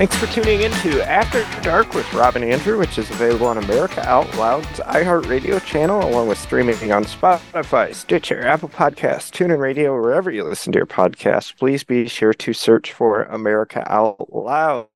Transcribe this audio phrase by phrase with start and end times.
[0.00, 3.58] Thanks for tuning in to After Dark with Rob and Andrew, which is available on
[3.58, 9.92] America Out Loud's iHeartRadio channel, along with streaming on Spotify, Stitcher, Apple Podcasts, TuneIn Radio,
[9.92, 11.54] wherever you listen to your podcasts.
[11.54, 14.86] Please be sure to search for America Out Loud.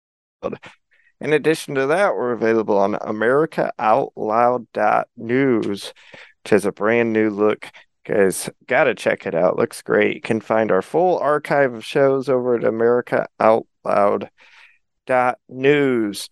[1.20, 5.92] In addition to that, we're available on AmericaOutloud.news,
[6.44, 7.70] which is a brand new look.
[8.06, 9.58] Guys, gotta check it out.
[9.58, 10.14] Looks great.
[10.14, 14.30] You can find our full archive of shows over at America Out Loud
[15.06, 16.28] dot news.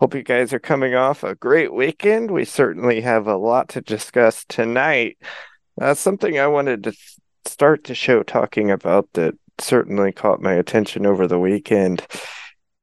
[0.00, 2.30] Hope you guys are coming off a great weekend.
[2.30, 5.18] We certainly have a lot to discuss tonight.
[5.80, 6.92] Uh, something I wanted to
[7.44, 12.06] start the show talking about that certainly caught my attention over the weekend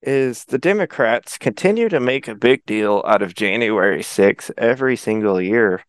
[0.01, 5.41] is the Democrats continue to make a big deal out of January 6th every single
[5.41, 5.83] year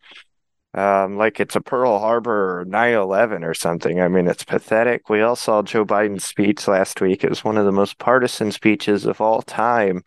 [0.73, 3.99] um, like it's a Pearl Harbor or 9 11 or something.
[4.01, 5.09] I mean, it's pathetic.
[5.09, 7.23] We all saw Joe Biden's speech last week.
[7.23, 10.03] It was one of the most partisan speeches of all time.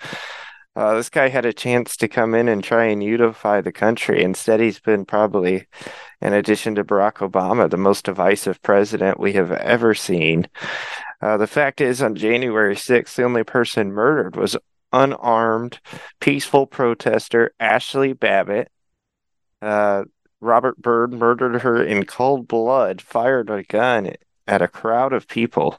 [0.76, 4.22] Uh, this guy had a chance to come in and try and unify the country.
[4.22, 5.66] Instead, he's been probably,
[6.20, 10.46] in addition to Barack Obama, the most divisive president we have ever seen.
[11.20, 14.56] Uh, the fact is, on January 6th, the only person murdered was
[14.92, 15.80] unarmed,
[16.20, 18.70] peaceful protester Ashley Babbitt.
[19.60, 20.04] Uh,
[20.40, 24.12] Robert Byrd murdered her in cold blood, fired a gun
[24.46, 25.78] at a crowd of people,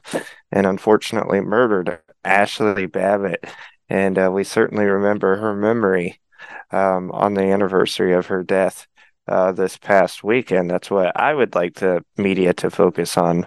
[0.50, 3.44] and unfortunately murdered Ashley Babbitt.
[3.88, 6.20] And uh, we certainly remember her memory
[6.70, 8.86] um, on the anniversary of her death
[9.28, 10.70] uh, this past weekend.
[10.70, 13.46] That's what I would like the media to focus on.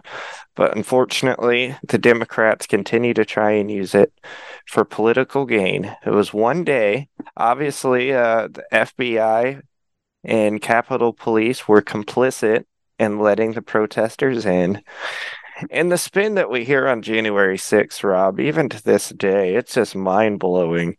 [0.56, 4.14] But unfortunately, the Democrats continue to try and use it
[4.68, 5.96] for political gain.
[6.06, 7.10] It was one day.
[7.36, 9.62] Obviously, uh, the FBI
[10.26, 12.66] and Capitol Police were complicit
[13.00, 14.82] in letting the protesters in.
[15.72, 19.74] And the spin that we hear on January 6th, Rob, even to this day, it's
[19.74, 20.98] just mind blowing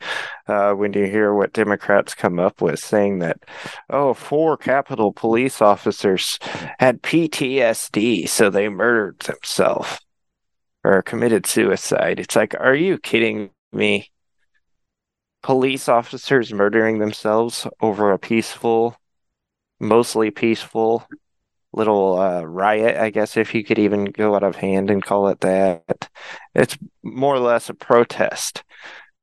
[0.49, 3.45] uh, when you hear what Democrats come up with saying that,
[3.91, 6.39] oh, four Capitol police officers
[6.79, 10.01] had PTSD, so they murdered themselves
[10.83, 12.19] or committed suicide.
[12.19, 14.11] It's like, are you kidding me?
[15.43, 18.97] Police officers murdering themselves over a peaceful
[19.81, 21.07] mostly peaceful
[21.73, 25.29] little uh, riot, I guess, if you could even go out of hand and call
[25.29, 26.09] it that.
[26.55, 28.65] It's more or less a protest.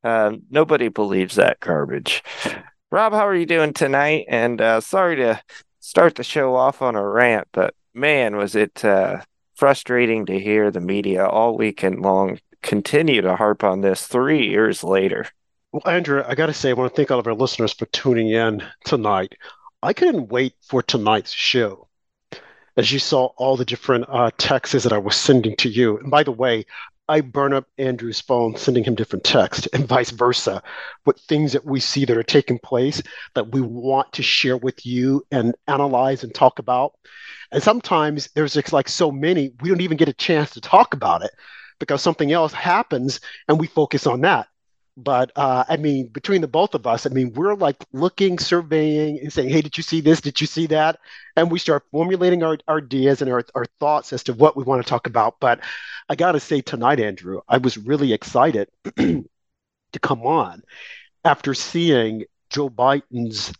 [0.03, 2.23] Uh, nobody believes that garbage.
[2.91, 4.25] Rob, how are you doing tonight?
[4.27, 5.41] And uh, sorry to
[5.79, 9.21] start the show off on a rant, but man, was it uh,
[9.55, 14.83] frustrating to hear the media all weekend long continue to harp on this three years
[14.83, 15.27] later.
[15.71, 17.85] Well, Andrew, I got to say, I want to thank all of our listeners for
[17.87, 19.33] tuning in tonight.
[19.83, 21.89] I couldn't wait for tonight's show.
[22.77, 25.97] As you saw all the different uh, texts that I was sending to you.
[25.97, 26.65] And by the way,
[27.09, 30.63] I burn up Andrew's phone, sending him different texts, and vice versa,
[31.05, 33.03] with things that we see that are taking place
[33.35, 36.93] that we want to share with you and analyze and talk about.
[37.51, 40.93] And sometimes there's just like so many, we don't even get a chance to talk
[40.93, 41.31] about it
[41.79, 44.47] because something else happens and we focus on that.
[44.95, 49.19] But uh, I mean, between the both of us, I mean, we're like looking, surveying,
[49.19, 50.21] and saying, "Hey, did you see this?
[50.21, 50.99] Did you see that?"
[51.35, 54.63] And we start formulating our, our ideas and our, our thoughts as to what we
[54.63, 55.39] want to talk about.
[55.39, 55.61] But
[56.09, 59.25] I got to say, tonight, Andrew, I was really excited to
[59.99, 60.61] come on
[61.25, 63.51] after seeing Joe Biden's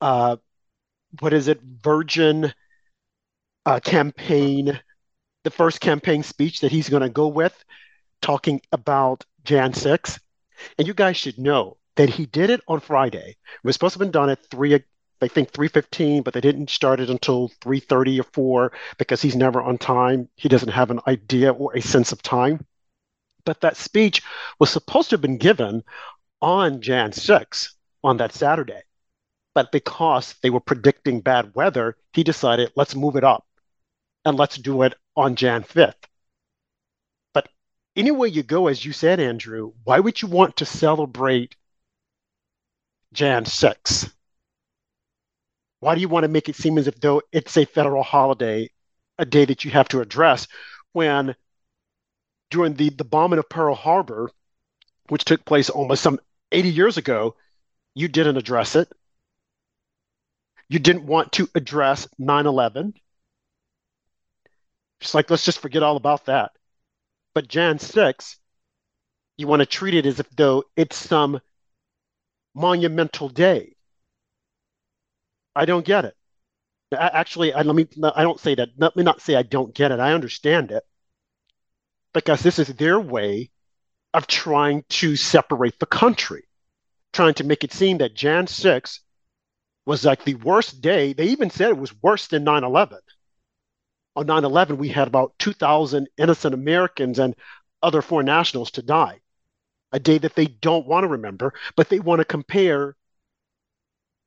[0.00, 0.36] uh,
[1.20, 2.52] what is it, Virgin
[3.64, 4.78] uh, campaign,
[5.44, 7.64] the first campaign speech that he's going to go with,
[8.20, 10.18] talking about Jan 6
[10.78, 13.30] and you guys should know that he did it on Friday.
[13.30, 14.74] It was supposed to have been done at three,
[15.20, 19.22] I think three fifteen, but they didn't start it until three thirty or four because
[19.22, 20.28] he's never on time.
[20.36, 22.66] He doesn't have an idea or a sense of time.
[23.44, 24.22] But that speech
[24.58, 25.84] was supposed to have been given
[26.42, 28.82] on Jan 6 on that Saturday.
[29.54, 33.46] But because they were predicting bad weather, he decided let's move it up
[34.24, 35.94] and let's do it on Jan 5th
[37.96, 41.56] anywhere you go, as you said, Andrew, why would you want to celebrate
[43.12, 44.10] Jan 6?
[45.80, 48.70] Why do you want to make it seem as if though it's a federal holiday,
[49.18, 50.46] a day that you have to address,
[50.92, 51.34] when
[52.50, 54.30] during the, the bombing of Pearl Harbor,
[55.08, 56.20] which took place almost some
[56.52, 57.36] 80 years ago,
[57.94, 58.90] you didn't address it.
[60.68, 62.94] You didn't want to address 9 11.
[65.00, 66.52] Just like, let's just forget all about that.
[67.36, 68.38] But Jan 6,
[69.36, 71.38] you want to treat it as if though it's some
[72.54, 73.76] monumental day.
[75.54, 76.14] I don't get it.
[76.98, 77.86] Actually, I, let me.
[78.14, 78.70] I don't say that.
[78.78, 80.00] Let me not say I don't get it.
[80.00, 80.82] I understand it
[82.14, 83.50] because this is their way
[84.14, 86.48] of trying to separate the country,
[87.12, 89.00] trying to make it seem that Jan 6
[89.84, 91.12] was like the worst day.
[91.12, 92.98] They even said it was worse than 9 11.
[94.16, 97.36] On 9 11, we had about 2,000 innocent Americans and
[97.82, 99.20] other foreign nationals to die.
[99.92, 102.96] A day that they don't want to remember, but they want to compare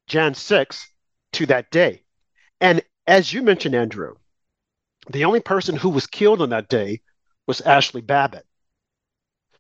[0.08, 0.92] Jan 6
[1.34, 2.04] to that day.
[2.62, 4.16] And as you mentioned, Andrew,
[5.10, 7.02] the only person who was killed on that day
[7.48, 8.46] was Ashley Babbitt.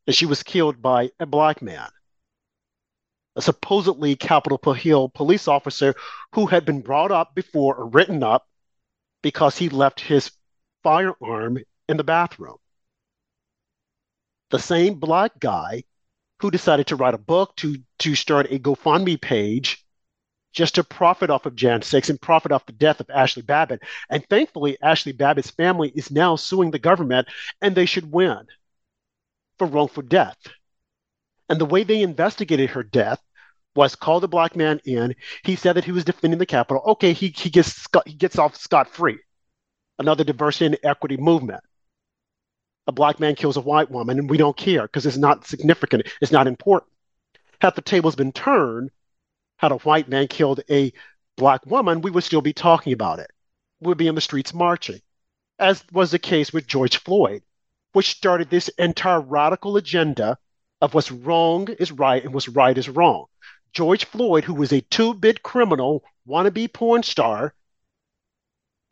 [0.05, 1.89] And she was killed by a black man,
[3.35, 5.95] a supposedly Capitol Hill police officer
[6.33, 8.48] who had been brought up before or written up
[9.21, 10.31] because he left his
[10.83, 12.57] firearm in the bathroom.
[14.51, 15.83] The same black guy
[16.39, 19.85] who decided to write a book to to start a GoFundMe page
[20.51, 23.81] just to profit off of Jan 6 and profit off the death of Ashley Babbitt.
[24.09, 27.27] And thankfully, Ashley Babbitt's family is now suing the government
[27.61, 28.47] and they should win
[29.57, 30.37] for wrongful death.
[31.49, 33.21] And the way they investigated her death
[33.79, 35.15] was called a black man in.
[35.45, 36.83] He said that he was defending the Capitol.
[36.85, 39.19] Okay, he, he, gets, he gets off scot free.
[39.97, 41.63] Another diversity and equity movement.
[42.87, 46.07] A black man kills a white woman, and we don't care because it's not significant,
[46.21, 46.91] it's not important.
[47.61, 48.91] Had the tables been turned,
[49.57, 50.91] had a white man killed a
[51.37, 53.31] black woman, we would still be talking about it.
[53.79, 54.99] We'd be in the streets marching,
[55.57, 57.43] as was the case with George Floyd,
[57.93, 60.37] which started this entire radical agenda
[60.81, 63.25] of what's wrong is right and what's right is wrong.
[63.73, 67.53] George Floyd, who was a two bit criminal, wannabe porn star,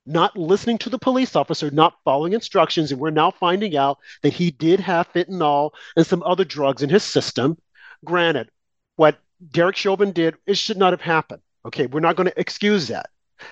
[0.06, 4.34] not listening to the police officer, not following instructions, and we're now finding out that
[4.34, 7.58] he did have fentanyl and some other drugs in his system.
[8.06, 8.50] Granted,
[8.96, 9.20] what
[9.52, 11.42] Derek Chauvin did, it should not have happened.
[11.66, 13.10] Okay, we're not going to excuse that.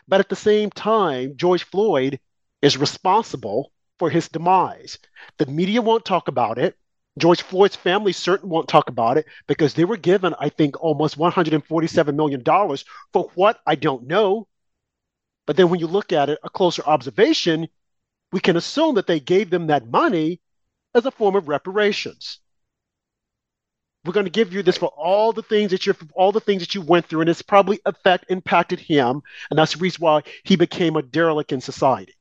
[0.07, 2.19] But at the same time, George Floyd
[2.62, 4.98] is responsible for his demise.
[5.38, 6.77] The media won't talk about it.
[7.17, 11.17] George Floyd's family certainly won't talk about it because they were given, I think, almost
[11.17, 12.44] $147 million
[13.13, 13.59] for what?
[13.65, 14.47] I don't know.
[15.45, 17.67] But then when you look at it, a closer observation,
[18.31, 20.41] we can assume that they gave them that money
[20.94, 22.39] as a form of reparations.
[24.03, 26.62] We're going to give you this for all the things that you're all the things
[26.62, 30.21] that you went through and it's probably affect impacted him and that's the reason why
[30.44, 32.13] he became a derelict in society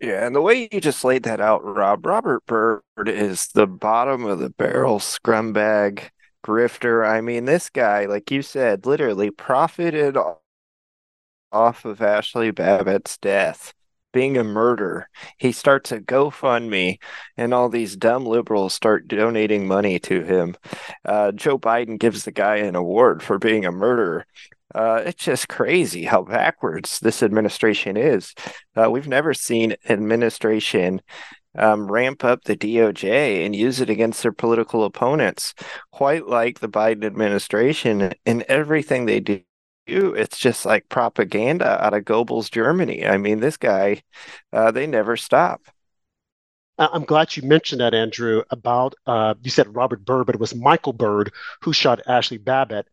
[0.00, 4.24] yeah and the way you just laid that out rob robert Byrd is the bottom
[4.24, 6.10] of the barrel scrumbag
[6.44, 10.16] grifter i mean this guy like you said literally profited
[11.52, 13.72] off of ashley babbitt's death
[14.12, 15.08] being a murder.
[15.36, 16.98] He starts a GoFundMe,
[17.36, 20.56] and all these dumb liberals start donating money to him.
[21.04, 24.26] Uh, Joe Biden gives the guy an award for being a murderer.
[24.74, 28.34] Uh, it's just crazy how backwards this administration is.
[28.76, 31.00] Uh, we've never seen administration
[31.56, 35.54] um, ramp up the DOJ and use it against their political opponents,
[35.90, 39.42] quite like the Biden administration in everything they do
[39.88, 43.06] it's just like propaganda out of Goebbels, Germany.
[43.06, 44.02] I mean, this guy,
[44.52, 45.62] uh, they never stop.
[46.78, 50.54] I'm glad you mentioned that, Andrew, about uh, you said Robert Byrd, but it was
[50.54, 51.32] Michael Byrd
[51.62, 52.86] who shot Ashley Babbitt.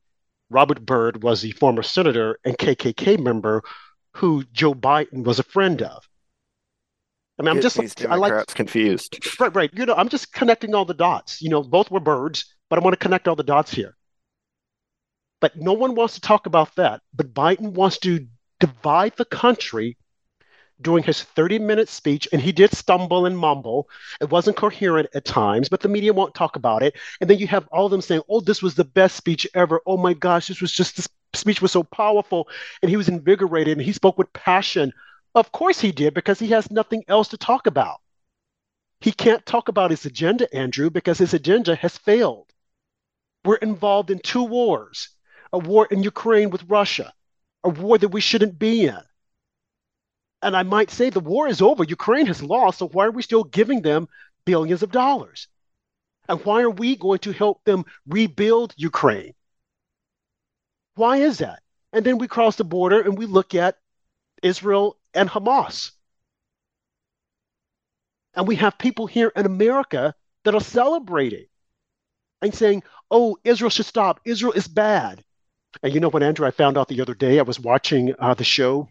[0.50, 3.64] Robert Byrd was the former senator and KKK member
[4.14, 6.08] who Joe Biden was a friend of.
[7.38, 9.20] I mean, I'm just like, I like confused.
[9.40, 9.70] Right, right.
[9.74, 11.42] You know, I'm just connecting all the dots.
[11.42, 13.98] You know, both were birds, but I want to connect all the dots here.
[15.42, 17.02] But no one wants to talk about that.
[17.14, 18.26] But Biden wants to
[18.62, 19.98] divide the country
[20.82, 23.90] during his 30 minute speech, and he did stumble and mumble.
[24.20, 26.96] It wasn't coherent at times, but the media won't talk about it.
[27.22, 29.82] And then you have all of them saying, Oh, this was the best speech ever.
[29.86, 32.48] Oh my gosh, this was just, this speech was so powerful.
[32.82, 34.94] And he was invigorated and he spoke with passion.
[35.34, 38.00] Of course he did, because he has nothing else to talk about.
[39.02, 42.52] He can't talk about his agenda, Andrew, because his agenda has failed.
[43.44, 45.10] We're involved in two wars
[45.54, 47.14] a war in Ukraine with Russia,
[47.64, 49.00] a war that we shouldn't be in.
[50.46, 51.84] And I might say the war is over.
[51.84, 52.78] Ukraine has lost.
[52.78, 54.08] So why are we still giving them
[54.46, 55.48] billions of dollars?
[56.30, 59.34] And why are we going to help them rebuild Ukraine?
[60.94, 61.64] Why is that?
[61.94, 63.80] And then we cross the border and we look at
[64.44, 65.94] Israel and Hamas.
[68.36, 71.48] And we have people here in America that are celebrating
[72.44, 74.20] and saying, oh, Israel should stop.
[74.26, 75.24] Israel is bad.
[75.82, 78.36] And you know what, Andrew, I found out the other day, I was watching uh,
[78.36, 78.90] the show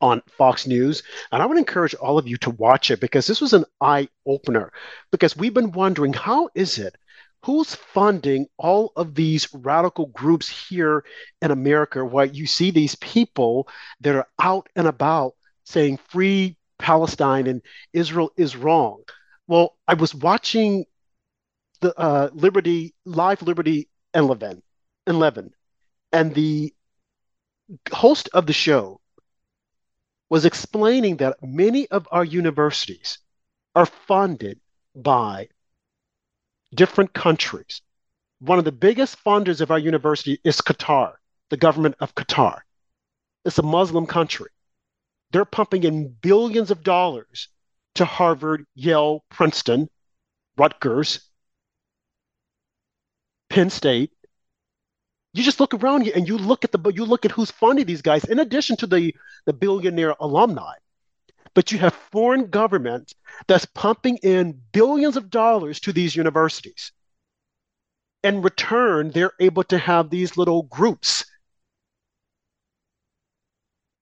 [0.00, 3.40] on Fox News, and I would encourage all of you to watch it because this
[3.40, 4.72] was an eye opener.
[5.10, 6.96] Because we've been wondering how is it
[7.44, 11.04] who's funding all of these radical groups here
[11.42, 13.68] in America where you see these people
[14.00, 15.34] that are out and about
[15.64, 17.60] saying free Palestine and
[17.92, 19.02] Israel is wrong.
[19.46, 20.86] Well, I was watching
[21.80, 24.62] the uh, Liberty Live Liberty and Levin,
[25.06, 25.50] and Levin,
[26.12, 26.72] and the
[27.92, 29.00] host of the show
[30.30, 33.18] was explaining that many of our universities
[33.74, 34.60] are funded
[34.94, 35.48] by
[36.74, 37.82] different countries.
[38.40, 41.14] One of the biggest funders of our university is Qatar,
[41.50, 42.60] the government of Qatar.
[43.44, 44.50] It's a Muslim country.
[45.30, 47.48] They're pumping in billions of dollars
[47.96, 49.88] to Harvard, Yale, Princeton,
[50.56, 51.28] Rutgers,
[53.50, 54.12] Penn State.
[55.34, 57.86] You just look around you and you look at the you look at who's funding
[57.86, 59.14] these guys, in addition to the,
[59.46, 60.74] the billionaire alumni.
[61.54, 63.14] But you have foreign governments
[63.48, 66.92] that's pumping in billions of dollars to these universities.
[68.22, 71.24] In return, they're able to have these little groups.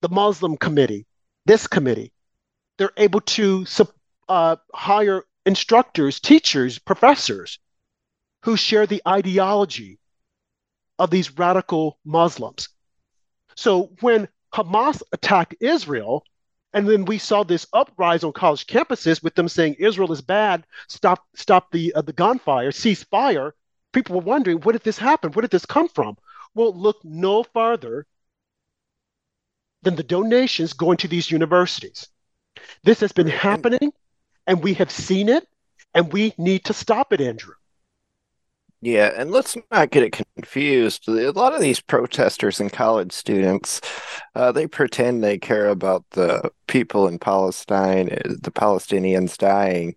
[0.02, 1.06] The Muslim committee,
[1.46, 2.12] this committee,
[2.76, 3.64] they're able to
[4.28, 7.58] uh, hire instructors, teachers, professors
[8.42, 9.98] who share the ideology
[11.02, 12.68] of these radical Muslims.
[13.56, 16.24] So when Hamas attacked Israel,
[16.72, 20.64] and then we saw this uprise on college campuses with them saying Israel is bad,
[20.86, 23.52] stop stop the uh, the gunfire, cease fire.
[23.92, 25.32] People were wondering, what did this happen?
[25.32, 26.16] Where did this come from?
[26.54, 28.06] Well, look no farther
[29.82, 32.08] than the donations going to these universities.
[32.84, 33.92] This has been happening,
[34.46, 35.46] and we have seen it,
[35.94, 37.54] and we need to stop it, Andrew.
[38.84, 41.08] Yeah, and let's not get it confused.
[41.08, 43.80] A lot of these protesters and college students,
[44.34, 49.94] uh, they pretend they care about the people in Palestine, uh, the Palestinians dying,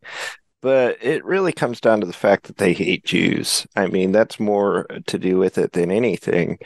[0.61, 3.65] but it really comes down to the fact that they hate Jews.
[3.75, 6.59] I mean, that's more to do with it than anything.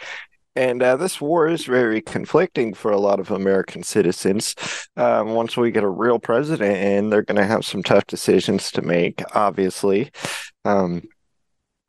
[0.58, 4.56] And uh, this war is very conflicting for a lot of American citizens.
[4.98, 8.72] Um, once we get a real president in, they're going to have some tough decisions
[8.72, 10.12] to make, obviously.
[10.66, 11.04] Um,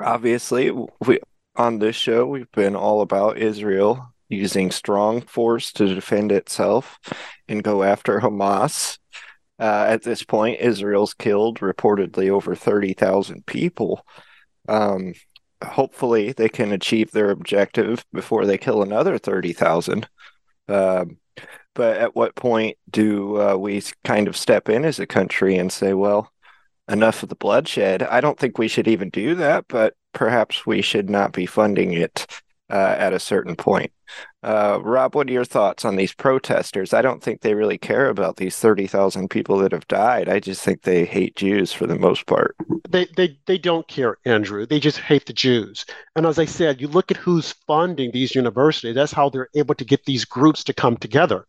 [0.02, 0.70] obviously,
[1.06, 1.20] we
[1.56, 6.98] on this show, we've been all about Israel using strong force to defend itself
[7.48, 8.98] and go after Hamas.
[9.58, 14.06] Uh, at this point, Israel's killed reportedly over 30,000 people.
[14.68, 15.12] Um,
[15.62, 20.08] hopefully they can achieve their objective before they kill another 30,000.
[20.68, 21.18] Um,
[21.74, 25.70] but at what point do uh, we kind of step in as a country and
[25.70, 26.32] say, well,
[26.90, 28.02] enough of the bloodshed?
[28.02, 31.92] I don't think we should even do that, but perhaps we should not be funding
[31.92, 32.26] it
[32.70, 33.92] uh, at a certain point.
[34.42, 36.94] Uh, Rob, what are your thoughts on these protesters?
[36.94, 40.28] I don't think they really care about these 30,000 people that have died.
[40.28, 42.56] I just think they hate Jews for the most part.
[42.88, 44.66] They, they, they don't care, Andrew.
[44.66, 45.84] They just hate the Jews.
[46.16, 49.74] And as I said, you look at who's funding these universities, that's how they're able
[49.74, 51.46] to get these groups to come together.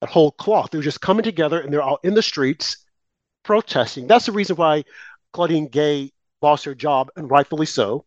[0.00, 0.70] That whole cloth.
[0.70, 2.81] They're just coming together and they're all in the streets
[3.42, 4.06] protesting.
[4.06, 4.84] That's the reason why
[5.32, 8.04] Claudine Gay lost her job, and rightfully so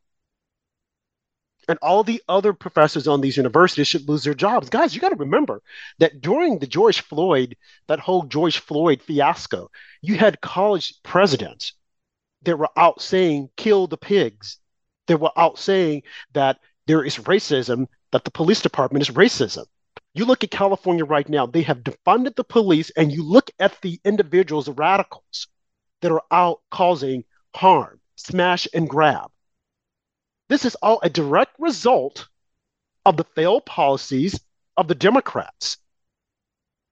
[1.67, 4.69] and all the other professors on these universities should lose their jobs.
[4.69, 5.61] Guys, you got to remember
[5.99, 7.55] that during the George Floyd,
[7.87, 9.69] that whole George Floyd fiasco,
[10.01, 11.73] you had college presidents
[12.43, 14.57] that were out saying, kill the pigs.
[15.07, 19.65] They were out saying that there is racism, that the police department is racism.
[20.15, 23.81] You look at California right now, they have defunded the police, and you look at
[23.81, 25.47] the individuals, the radicals
[26.01, 29.29] that are out causing harm, smash and grab.
[30.47, 32.29] This is all a direct result
[33.05, 34.39] of the failed policies
[34.77, 35.77] of the Democrats.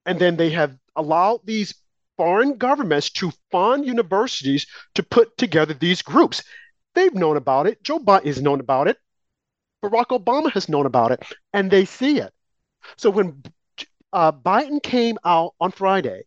[0.05, 1.73] And then they have allowed these
[2.17, 6.43] foreign governments to fund universities to put together these groups.
[6.93, 7.83] They've known about it.
[7.83, 8.97] Joe Biden has known about it.
[9.81, 12.33] Barack Obama has known about it, and they see it.
[12.97, 13.43] So when
[14.11, 16.23] uh, Biden came out on Friday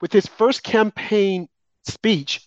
[0.00, 1.48] with his first campaign
[1.84, 2.46] speech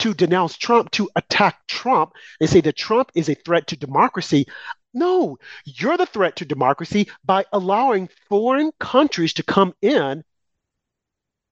[0.00, 4.46] to denounce Trump, to attack Trump, and say that Trump is a threat to democracy.
[4.92, 10.24] No, you're the threat to democracy by allowing foreign countries to come in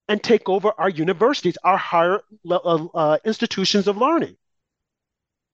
[0.09, 2.55] and take over our universities, our higher uh,
[2.95, 4.37] uh, institutions of learning.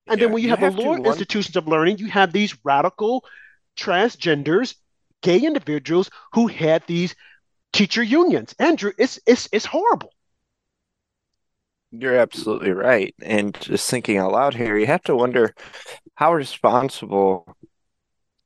[0.07, 2.33] And yeah, then when you, you have, have the lower institutions of learning, you have
[2.33, 3.25] these radical
[3.77, 4.75] transgenders,
[5.23, 7.15] gay individuals who had these
[7.73, 8.55] teacher unions.
[8.59, 10.13] Andrew, it's it's it's horrible.
[11.91, 13.15] You're absolutely right.
[13.23, 15.55] And just thinking out loud here, you have to wonder
[16.17, 17.57] how responsible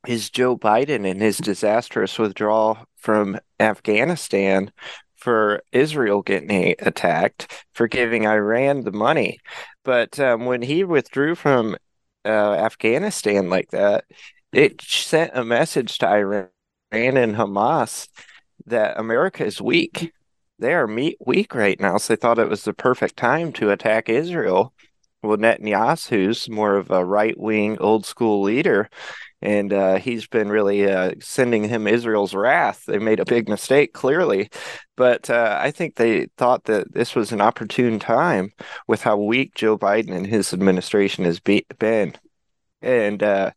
[0.07, 4.71] is Joe Biden and his disastrous withdrawal from Afghanistan
[5.17, 9.39] for Israel getting attacked, for giving Iran the money.
[9.85, 11.77] But um, when he withdrew from
[12.25, 14.05] uh, Afghanistan like that,
[14.53, 16.49] it sent a message to Iran
[16.93, 18.09] and Hamas
[18.67, 20.13] that America is weak
[20.63, 23.71] they are meat weak right now, so they thought it was the perfect time to
[23.71, 24.73] attack Israel.
[25.23, 28.89] Well, Netanyahu's more of a right wing, old school leader,
[29.41, 32.85] and uh, he's been really uh, sending him Israel's wrath.
[32.87, 34.51] They made a big mistake, clearly,
[34.97, 38.53] but uh, I think they thought that this was an opportune time
[38.87, 42.15] with how weak Joe Biden and his administration has be- been,
[42.81, 43.51] and uh,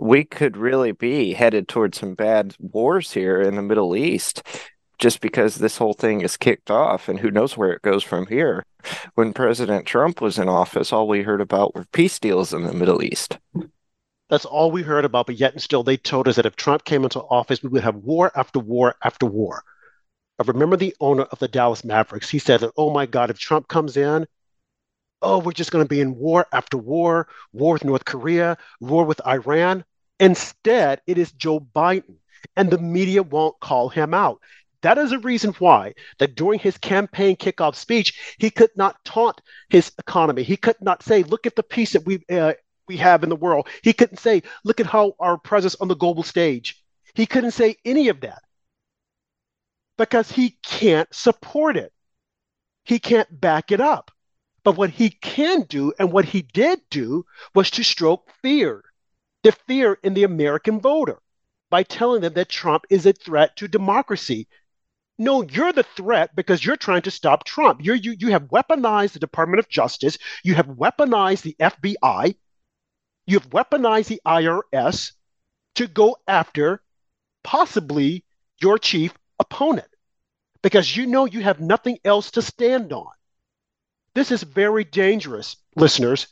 [0.00, 4.42] we could really be headed towards some bad wars here in the Middle East
[4.98, 8.26] just because this whole thing is kicked off and who knows where it goes from
[8.26, 8.64] here.
[9.14, 12.72] When President Trump was in office, all we heard about were peace deals in the
[12.72, 13.38] Middle East.
[14.28, 16.84] That's all we heard about, but yet and still they told us that if Trump
[16.84, 19.62] came into office, we would have war after war after war.
[20.38, 22.30] I remember the owner of the Dallas Mavericks.
[22.30, 24.26] He said that, oh my God, if Trump comes in,
[25.20, 29.04] oh, we're just going to be in war after war, war with North Korea, war
[29.04, 29.84] with Iran.
[30.20, 32.16] Instead, it is Joe Biden,
[32.54, 34.38] and the media won't call him out.
[34.82, 39.40] That is a reason why that during his campaign kickoff speech, he could not taunt
[39.70, 40.42] his economy.
[40.42, 42.52] He could not say, "Look at the peace that we uh,
[42.86, 45.96] we have in the world." He couldn't say, "Look at how our presence on the
[45.96, 46.82] global stage."
[47.14, 48.42] He couldn't say any of that
[49.96, 51.92] because he can't support it.
[52.84, 54.10] He can't back it up.
[54.64, 57.24] But what he can do and what he did do
[57.54, 58.84] was to stroke fear
[59.42, 61.20] the fear in the American voter
[61.70, 64.48] by telling them that Trump is a threat to democracy.
[65.18, 67.80] No, you're the threat because you're trying to stop Trump.
[67.82, 70.18] You're, you, you have weaponized the Department of Justice.
[70.42, 72.34] You have weaponized the FBI.
[73.26, 75.12] You have weaponized the IRS
[75.76, 76.82] to go after
[77.42, 78.24] possibly
[78.60, 79.88] your chief opponent
[80.62, 83.12] because you know you have nothing else to stand on.
[84.14, 86.26] This is very dangerous, listeners.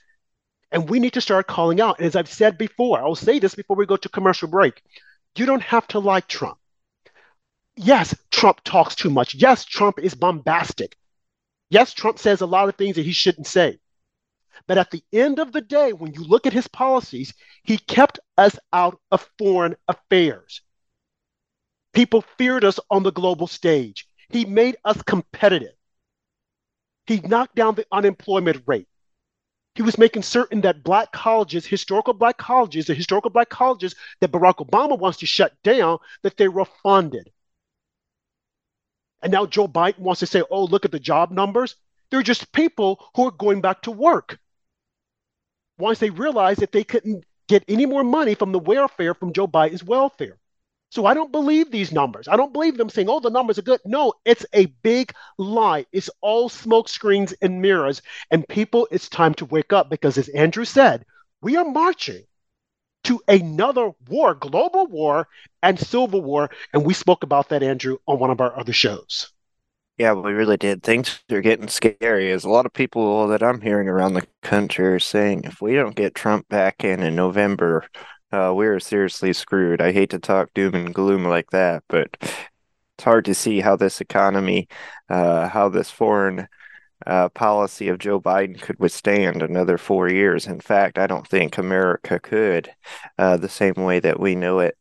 [0.70, 1.98] And we need to start calling out.
[1.98, 4.82] And as I've said before, I'll say this before we go to commercial break.
[5.36, 6.58] You don't have to like Trump.
[7.76, 9.34] Yes, Trump talks too much.
[9.34, 10.96] Yes, Trump is bombastic.
[11.70, 13.78] Yes, Trump says a lot of things that he shouldn't say.
[14.66, 18.18] But at the end of the day, when you look at his policies, he kept
[18.36, 20.62] us out of foreign affairs.
[21.92, 24.08] People feared us on the global stage.
[24.28, 25.74] He made us competitive.
[27.06, 28.87] He knocked down the unemployment rate
[29.74, 34.32] he was making certain that black colleges, historical black colleges, the historical black colleges that
[34.32, 37.30] Barack Obama wants to shut down, that they were funded.
[39.22, 41.76] And now Joe Biden wants to say, oh, look at the job numbers.
[42.10, 44.38] They're just people who are going back to work.
[45.78, 49.46] Once they realized that they couldn't get any more money from the welfare from Joe
[49.46, 50.38] Biden's welfare.
[50.90, 52.28] So I don't believe these numbers.
[52.28, 53.80] I don't believe them saying, oh, the numbers are good.
[53.84, 55.84] No, it's a big lie.
[55.92, 58.00] It's all smoke screens and mirrors.
[58.30, 61.04] And people, it's time to wake up because, as Andrew said,
[61.42, 62.24] we are marching
[63.04, 65.28] to another war, global war
[65.62, 66.50] and civil war.
[66.72, 69.30] And we spoke about that, Andrew, on one of our other shows.
[69.98, 70.82] Yeah, we really did.
[70.82, 72.30] Things are getting scary.
[72.30, 75.74] As a lot of people that I'm hearing around the country are saying, if we
[75.74, 77.84] don't get Trump back in in November,
[78.32, 79.80] uh, we're seriously screwed.
[79.80, 83.76] I hate to talk doom and gloom like that, but it's hard to see how
[83.76, 84.68] this economy,
[85.08, 86.48] uh, how this foreign
[87.06, 90.46] uh, policy of Joe Biden could withstand another four years.
[90.46, 92.70] In fact, I don't think America could
[93.18, 94.76] uh, the same way that we know it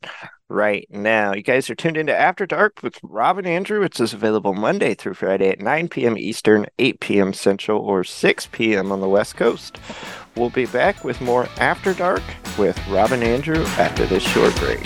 [0.49, 1.33] right now.
[1.33, 3.83] You guys are tuned into After Dark with Rob and Andrew.
[3.83, 6.17] It's available Monday through Friday at 9 p.m.
[6.17, 7.33] Eastern, 8 p.m.
[7.33, 8.91] Central, or 6 p.m.
[8.91, 9.77] on the West Coast.
[10.37, 12.21] We'll be back with more After Dark
[12.59, 14.79] with Rob and Andrew after this short break.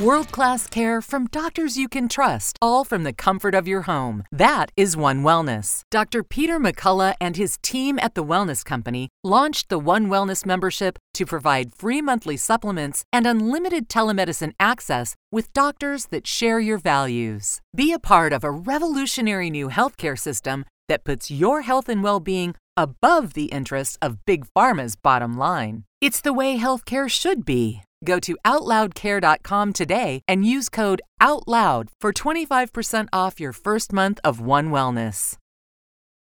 [0.00, 4.22] World class care from doctors you can trust, all from the comfort of your home.
[4.32, 5.82] That is One Wellness.
[5.90, 6.22] Dr.
[6.22, 11.26] Peter McCullough and his team at the Wellness Company launched the One Wellness membership to
[11.26, 17.60] provide free monthly supplements and unlimited telemedicine access with doctors that share your values.
[17.76, 22.20] Be a part of a revolutionary new healthcare system that puts your health and well
[22.20, 25.84] being above the interests of Big Pharma's bottom line.
[26.02, 27.80] It's the way healthcare should be.
[28.04, 34.40] Go to OutLoudCare.com today and use code OUTLOUD for 25% off your first month of
[34.40, 35.36] One Wellness.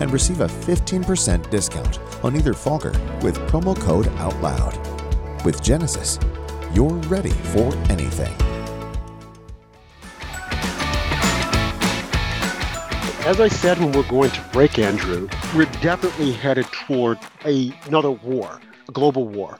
[0.00, 5.44] and receive a 15% discount on either fogger with promo code OUTLOUD.
[5.44, 6.18] With Genesis,
[6.72, 8.34] you're ready for anything.
[13.26, 18.12] As I said when we're going to break, Andrew, we're definitely headed toward a, another
[18.12, 19.58] war, a global war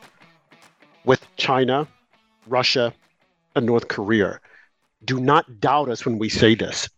[1.04, 1.88] with China,
[2.46, 2.92] Russia,
[3.56, 4.40] and North Korea.
[5.04, 6.88] Do not doubt us when we say this.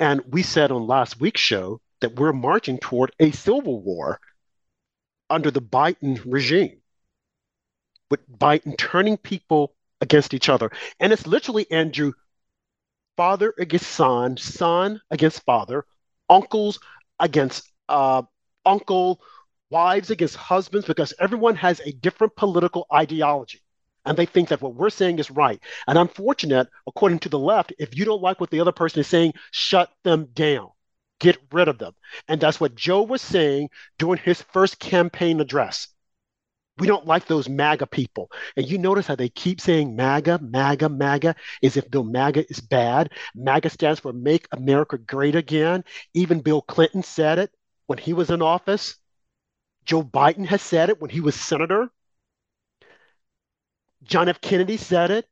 [0.00, 4.20] And we said on last week's show that we're marching toward a civil war
[5.30, 6.80] under the Biden regime,
[8.10, 10.70] with Biden turning people against each other.
[11.00, 12.12] And it's literally, Andrew,
[13.16, 15.84] father against son, son against father,
[16.30, 16.78] uncles
[17.18, 18.22] against uh,
[18.64, 19.20] uncle,
[19.70, 23.60] wives against husbands, because everyone has a different political ideology.
[24.04, 25.60] And they think that what we're saying is right.
[25.86, 29.06] And unfortunate, according to the left, if you don't like what the other person is
[29.06, 30.68] saying, shut them down,
[31.18, 31.94] get rid of them.
[32.26, 35.88] And that's what Joe was saying during his first campaign address.
[36.78, 38.30] We don't like those MAGA people.
[38.56, 42.60] And you notice how they keep saying MAGA, MAGA, MAGA, as if though MAGA is
[42.60, 43.10] bad.
[43.34, 45.84] MAGA stands for Make America Great Again.
[46.14, 47.50] Even Bill Clinton said it
[47.86, 48.96] when he was in office.
[49.84, 51.90] Joe Biden has said it when he was senator.
[54.04, 54.40] John F.
[54.40, 55.26] Kennedy said it.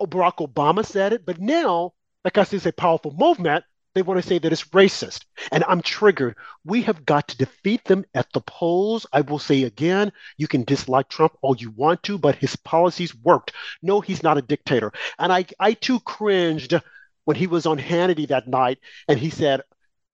[0.00, 1.26] Barack Obama said it.
[1.26, 5.24] But now, because it's a powerful movement, they want to say that it's racist.
[5.52, 6.36] And I'm triggered.
[6.64, 9.06] We have got to defeat them at the polls.
[9.12, 13.14] I will say again, you can dislike Trump all you want to, but his policies
[13.14, 13.52] worked.
[13.82, 14.92] No, he's not a dictator.
[15.18, 16.74] And I, I too cringed
[17.24, 18.78] when he was on Hannity that night
[19.08, 19.62] and he said,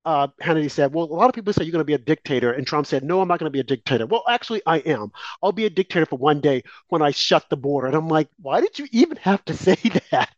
[0.05, 2.53] uh, Hannity said, Well, a lot of people say you're going to be a dictator.
[2.53, 4.07] And Trump said, No, I'm not going to be a dictator.
[4.07, 5.13] Well, actually, I am.
[5.43, 7.87] I'll be a dictator for one day when I shut the border.
[7.87, 9.77] And I'm like, Why did you even have to say
[10.11, 10.31] that?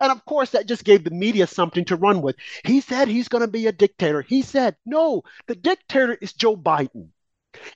[0.00, 2.36] And of course, that just gave the media something to run with.
[2.64, 4.22] He said he's going to be a dictator.
[4.22, 7.08] He said, No, the dictator is Joe Biden.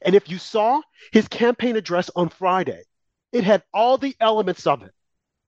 [0.03, 0.81] And if you saw
[1.13, 2.85] his campaign address on Friday,
[3.33, 4.93] it had all the elements of it.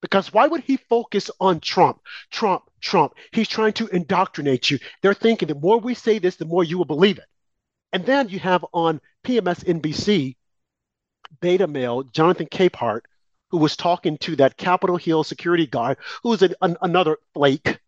[0.01, 2.01] Because why would he focus on Trump?
[2.31, 3.15] Trump, Trump.
[3.33, 4.79] He's trying to indoctrinate you.
[5.01, 7.25] They're thinking the more we say this, the more you will believe it.
[7.93, 10.37] And then you have on PMS NBC,
[11.41, 13.03] beta male Jonathan Capehart,
[13.55, 17.79] who was talking to that Capitol Hill security guard, who was an, an, another flake.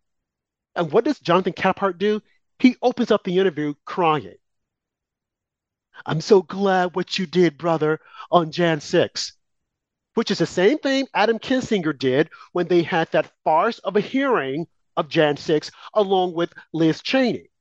[0.77, 2.21] And what does Jonathan Capehart do?
[2.57, 4.37] He opens up the interview crying.
[6.05, 7.99] I'm so glad what you did, brother,
[8.31, 9.33] on Jan 6
[10.13, 13.99] which is the same thing Adam Kinzinger did when they had that farce of a
[13.99, 17.51] hearing of Jan 6 along with Liz Cheney.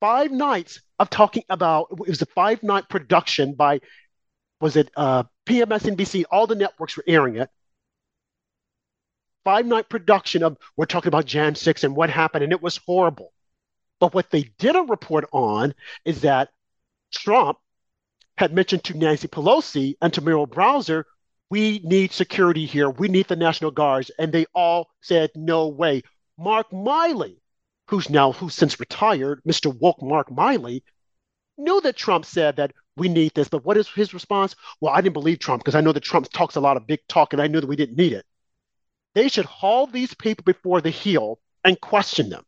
[0.00, 3.80] Five nights of talking about it was a five night production by
[4.60, 6.24] was it uh, PMS NBC?
[6.30, 7.50] All the networks were airing it.
[9.44, 12.80] Five night production of we're talking about Jan 6 and what happened, and it was
[12.86, 13.32] horrible.
[14.00, 16.50] But what they didn't report on is that
[17.12, 17.58] Trump
[18.36, 21.06] had mentioned to Nancy Pelosi and to Muriel Bowser,
[21.50, 22.90] we need security here.
[22.90, 24.10] We need the National Guards.
[24.18, 26.02] And they all said, no way.
[26.36, 27.36] Mark Milley,
[27.88, 29.72] who's now, who's since retired, Mr.
[29.72, 30.82] Woke Mark Milley,
[31.56, 33.48] knew that Trump said that we need this.
[33.48, 34.54] But what is his response?
[34.80, 37.00] Well, I didn't believe Trump because I know that Trump talks a lot of big
[37.08, 38.24] talk and I knew that we didn't need it.
[39.14, 42.44] They should haul these people before the heel and question them.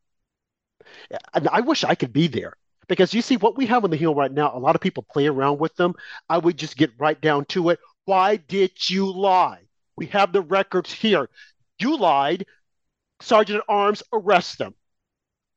[1.35, 2.55] And I wish I could be there.
[2.89, 5.05] Because you see, what we have on the Hill right now, a lot of people
[5.11, 5.95] play around with them.
[6.29, 7.81] I would just get right down to it.
[8.05, 9.63] Why did you lie?
[9.97, 11.29] We have the records here.
[11.81, 12.47] You lied.
[13.21, 14.75] Sergeant at Arms, arrest them.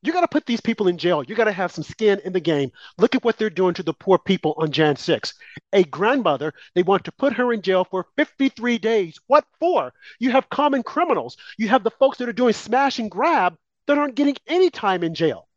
[0.01, 1.23] You got to put these people in jail.
[1.23, 2.71] You got to have some skin in the game.
[2.97, 5.33] Look at what they're doing to the poor people on Jan 6.
[5.73, 9.19] A grandmother, they want to put her in jail for 53 days.
[9.27, 9.93] What for?
[10.19, 11.35] You have common criminals.
[11.57, 13.57] You have the folks that are doing smash and grab
[13.87, 15.49] that aren't getting any time in jail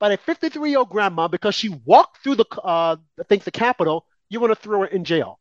[0.00, 3.52] but a 53 year old grandma because she walked through the uh, I think the
[3.52, 5.38] Capitol, you want to throw her in jail?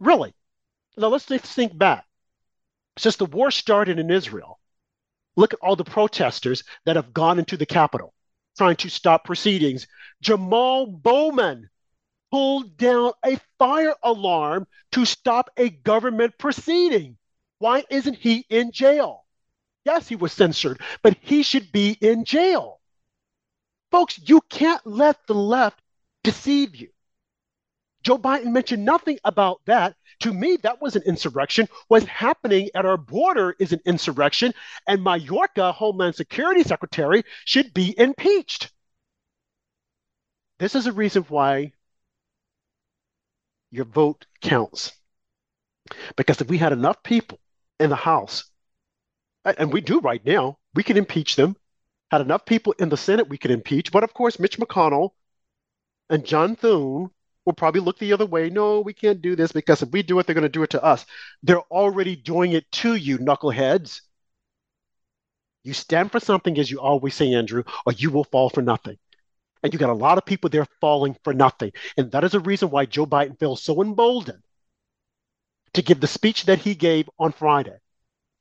[0.00, 0.34] Really?
[0.96, 2.04] Now let's think back.
[2.98, 4.58] Since the war started in Israel,
[5.38, 8.12] look at all the protesters that have gone into the Capitol
[8.58, 9.86] trying to stop proceedings.
[10.20, 11.70] Jamal Bowman
[12.32, 17.16] pulled down a fire alarm to stop a government proceeding.
[17.60, 19.24] Why isn't he in jail?
[19.84, 22.80] Yes, he was censored, but he should be in jail.
[23.92, 25.80] Folks, you can't let the left
[26.24, 26.88] deceive you.
[28.08, 29.94] Joe Biden mentioned nothing about that.
[30.20, 31.68] To me, that was an insurrection.
[31.88, 34.54] What's happening at our border is an insurrection,
[34.86, 38.72] and Mayorkas, Homeland Security Secretary, should be impeached.
[40.58, 41.72] this is a reason why
[43.70, 44.92] your vote counts.
[46.16, 47.38] Because if we had enough people
[47.78, 48.50] in the House,
[49.44, 51.56] and we do right now, we can impeach them.
[52.10, 53.92] Had enough people in the Senate, we could impeach.
[53.92, 55.10] But of course, Mitch McConnell
[56.08, 57.10] and John Thune
[57.48, 58.50] will probably look the other way.
[58.50, 60.70] No, we can't do this because if we do it, they're going to do it
[60.70, 61.06] to us.
[61.42, 64.02] They're already doing it to you, knuckleheads.
[65.64, 68.98] You stand for something, as you always say, Andrew, or you will fall for nothing.
[69.62, 71.72] And you got a lot of people there falling for nothing.
[71.96, 74.42] And that is a reason why Joe Biden feels so emboldened
[75.72, 77.78] to give the speech that he gave on Friday.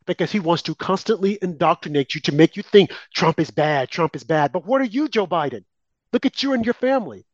[0.06, 4.18] Because he wants to constantly indoctrinate you to make you think Trump is bad, Trump
[4.18, 4.52] is bad.
[4.52, 5.64] But what are you, Joe Biden?
[6.12, 7.26] Look at you and your family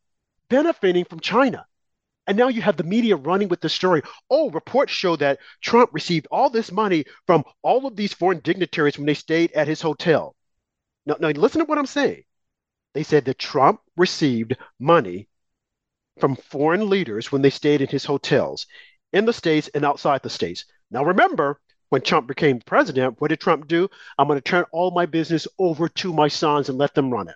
[0.53, 1.65] benefiting from China.
[2.27, 4.03] And now you have the media running with the story.
[4.29, 8.95] Oh, reports show that Trump received all this money from all of these foreign dignitaries
[8.95, 10.35] when they stayed at his hotel.
[11.07, 12.23] Now, now listen to what I'm saying.
[12.93, 15.27] They said that Trump received money
[16.19, 18.67] from foreign leaders when they stayed in his hotels
[19.11, 20.65] in the states and outside the states.
[20.91, 23.89] Now, remember, when Trump became president, what did Trump do?
[24.19, 27.27] I'm going to turn all my business over to my sons and let them run
[27.29, 27.35] it.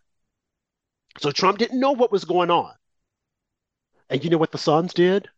[1.17, 2.71] So Trump didn't know what was going on.
[4.09, 5.29] And you know what the sons did?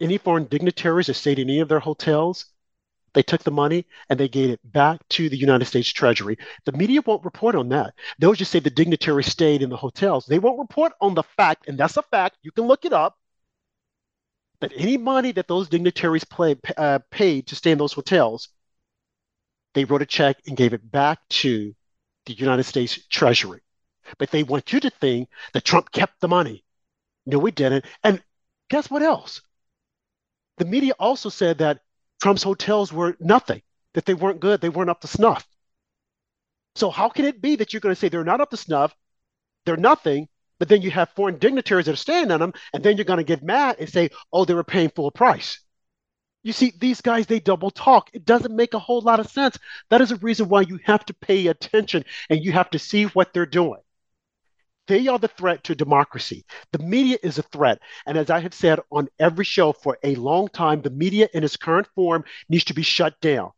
[0.00, 2.46] Any foreign dignitaries that stayed in any of their hotels,
[3.14, 6.36] they took the money and they gave it back to the United States Treasury.
[6.64, 7.94] The media won't report on that.
[8.18, 10.26] They'll just say the dignitaries stayed in the hotels.
[10.26, 13.18] They won't report on the fact, and that's a fact, you can look it up,
[14.60, 18.50] that any money that those dignitaries play, uh, paid to stay in those hotels,
[19.72, 21.74] they wrote a check and gave it back to
[22.26, 23.60] the United States Treasury.
[24.18, 26.64] But they want you to think that Trump kept the money.
[27.26, 27.84] No, we didn't.
[28.02, 28.22] And
[28.70, 29.42] guess what else?
[30.58, 31.80] The media also said that
[32.22, 33.62] Trump's hotels were nothing,
[33.94, 35.46] that they weren't good, they weren't up to snuff.
[36.76, 38.94] So how can it be that you're going to say they're not up to snuff,
[39.64, 42.96] they're nothing, but then you have foreign dignitaries that are staying on them, and then
[42.96, 45.60] you're going to get mad and say, oh, they were paying full price.
[46.42, 48.08] You see, these guys, they double talk.
[48.12, 49.58] It doesn't make a whole lot of sense.
[49.90, 53.04] That is a reason why you have to pay attention and you have to see
[53.04, 53.80] what they're doing.
[54.86, 56.44] They are the threat to democracy.
[56.72, 57.80] The media is a threat.
[58.06, 61.44] And as I have said on every show for a long time, the media in
[61.44, 63.50] its current form needs to be shut down.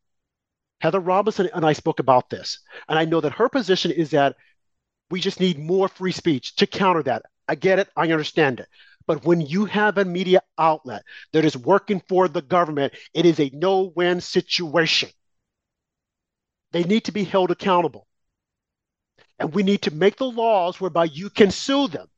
[0.81, 2.61] Heather Robinson and I spoke about this.
[2.88, 4.37] And I know that her position is that
[5.11, 7.23] we just need more free speech to counter that.
[7.49, 7.88] I get it.
[7.97, 8.69] I understand it.
[9.07, 13.41] But when you have a media outlet that is working for the government, it is
[13.41, 15.09] a no win situation.
[16.73, 18.08] They need to be held accountable.
[19.38, 22.09] And we need to make the laws whereby you can sue them.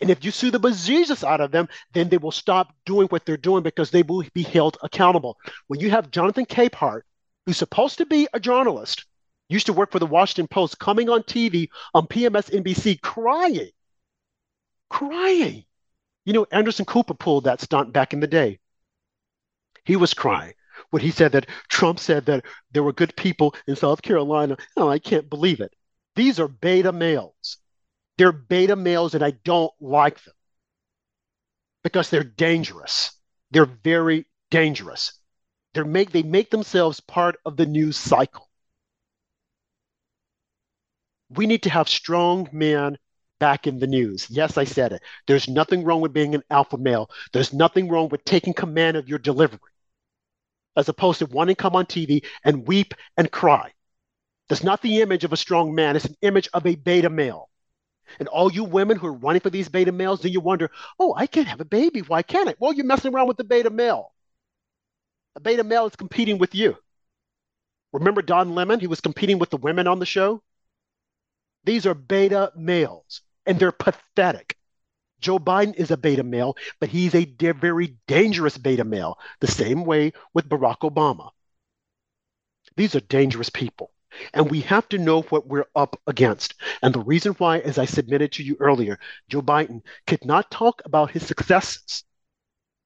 [0.00, 3.24] And if you sue the bejesus out of them, then they will stop doing what
[3.24, 5.38] they're doing because they will be held accountable.
[5.68, 7.02] When you have Jonathan Capehart,
[7.46, 9.04] who's supposed to be a journalist,
[9.48, 13.70] used to work for the Washington Post, coming on TV on PMS NBC crying,
[14.88, 15.64] crying.
[16.24, 18.58] You know, Anderson Cooper pulled that stunt back in the day.
[19.84, 20.54] He was crying
[20.90, 24.56] when he said that Trump said that there were good people in South Carolina.
[24.76, 25.72] Oh, I can't believe it.
[26.16, 27.58] These are beta males.
[28.18, 30.34] They're beta males, and I don't like them
[31.82, 33.12] because they're dangerous.
[33.50, 35.12] They're very dangerous.
[35.74, 38.48] They're make, they make themselves part of the news cycle.
[41.30, 42.98] We need to have strong men
[43.40, 44.28] back in the news.
[44.30, 45.02] Yes, I said it.
[45.26, 47.10] There's nothing wrong with being an alpha male.
[47.32, 49.58] There's nothing wrong with taking command of your delivery,
[50.76, 53.72] as opposed to wanting to come on TV and weep and cry.
[54.48, 55.96] That's not the image of a strong man.
[55.96, 57.48] It's an image of a beta male.
[58.18, 61.14] And all you women who are running for these beta males, then you wonder, oh,
[61.16, 62.00] I can't have a baby.
[62.00, 62.54] Why can't I?
[62.58, 64.12] Well, you're messing around with the beta male.
[65.36, 66.76] A beta male is competing with you.
[67.92, 68.80] Remember Don Lemon?
[68.80, 70.42] He was competing with the women on the show.
[71.64, 74.58] These are beta males, and they're pathetic.
[75.20, 79.86] Joe Biden is a beta male, but he's a very dangerous beta male, the same
[79.86, 81.30] way with Barack Obama.
[82.76, 83.93] These are dangerous people.
[84.32, 86.54] And we have to know what we're up against.
[86.82, 88.98] And the reason why, as I submitted to you earlier,
[89.28, 92.04] Joe Biden could not talk about his successes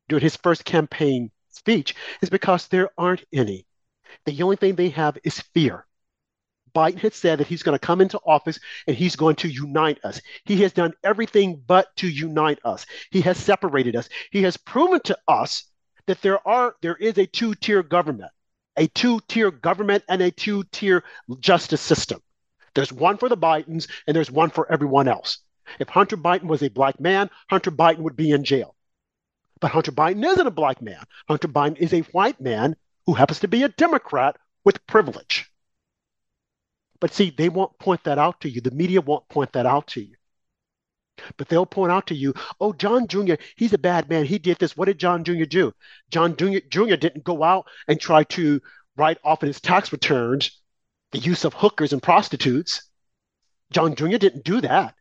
[0.09, 3.67] during his first campaign speech is because there aren't any.
[4.25, 5.87] The only thing they have is fear.
[6.75, 9.99] Biden had said that he's going to come into office and he's going to unite
[10.05, 10.21] us.
[10.45, 12.87] He has done everything but to unite us.
[13.11, 14.09] He has separated us.
[14.31, 15.65] He has proven to us
[16.07, 18.31] that there are there is a two-tier government
[18.79, 21.05] a two tier government and a two tier
[21.41, 22.21] justice system.
[22.75, 25.39] There's one for the Bidens and there's one for everyone else.
[25.79, 28.75] If Hunter Biden was a black man, Hunter Biden would be in jail.
[29.61, 31.05] But Hunter Biden isn't a black man.
[31.27, 35.51] Hunter Biden is a white man who happens to be a Democrat with privilege.
[37.01, 38.61] But see, they won't point that out to you.
[38.61, 40.15] The media won't point that out to you.
[41.37, 44.25] But they'll point out to you, oh, John Jr., he's a bad man.
[44.25, 44.77] He did this.
[44.77, 45.45] What did John Jr.
[45.45, 45.73] do?
[46.11, 46.59] John Jr.
[46.69, 46.97] Jr.
[46.97, 48.61] didn't go out and try to
[48.97, 50.61] write off in his tax returns
[51.13, 52.83] the use of hookers and prostitutes.
[53.71, 54.17] John Jr.
[54.17, 54.95] didn't do that,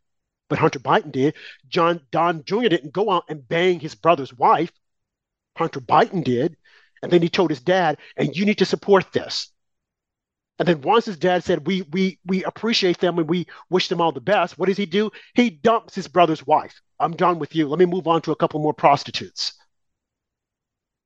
[0.49, 1.35] but Hunter Biden did.
[1.67, 2.67] John Don Jr.
[2.67, 4.71] didn't go out and bang his brother's wife.
[5.57, 6.57] Hunter Biden did.
[7.01, 9.51] And then he told his dad, and you need to support this.
[10.59, 14.01] And then once his dad said, we, we, we appreciate them and we wish them
[14.01, 15.11] all the best, what does he do?
[15.35, 16.81] He dumps his brother's wife.
[16.99, 17.67] I'm done with you.
[17.67, 19.53] Let me move on to a couple more prostitutes.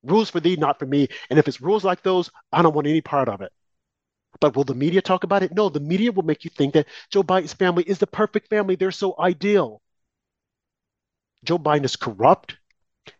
[0.03, 1.09] Rules for thee, not for me.
[1.29, 3.51] And if it's rules like those, I don't want any part of it.
[4.39, 5.53] But will the media talk about it?
[5.53, 8.75] No, the media will make you think that Joe Biden's family is the perfect family.
[8.75, 9.81] They're so ideal.
[11.43, 12.55] Joe Biden is corrupt.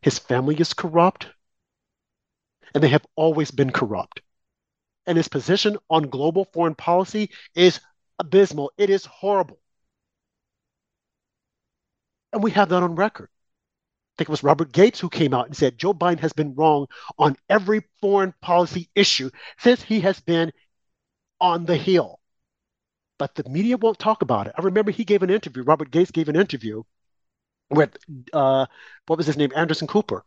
[0.02, 1.28] His family is corrupt.
[2.74, 4.22] And they have always been corrupt
[5.12, 7.82] and his position on global foreign policy is
[8.18, 8.72] abysmal.
[8.78, 9.60] It is horrible.
[12.32, 13.28] And we have that on record.
[13.30, 16.56] I think it was Robert Gates who came out and said Joe Biden has been
[16.56, 16.88] wrong
[17.20, 20.54] on every foreign policy issue since he has been
[21.42, 22.22] on the Hill.
[23.20, 24.54] But the media won't talk about it.
[24.58, 26.84] I remember he gave an interview, Robert Gates gave an interview
[27.70, 27.98] with,
[28.34, 28.66] uh,
[29.08, 30.24] what was his name, Anderson Cooper.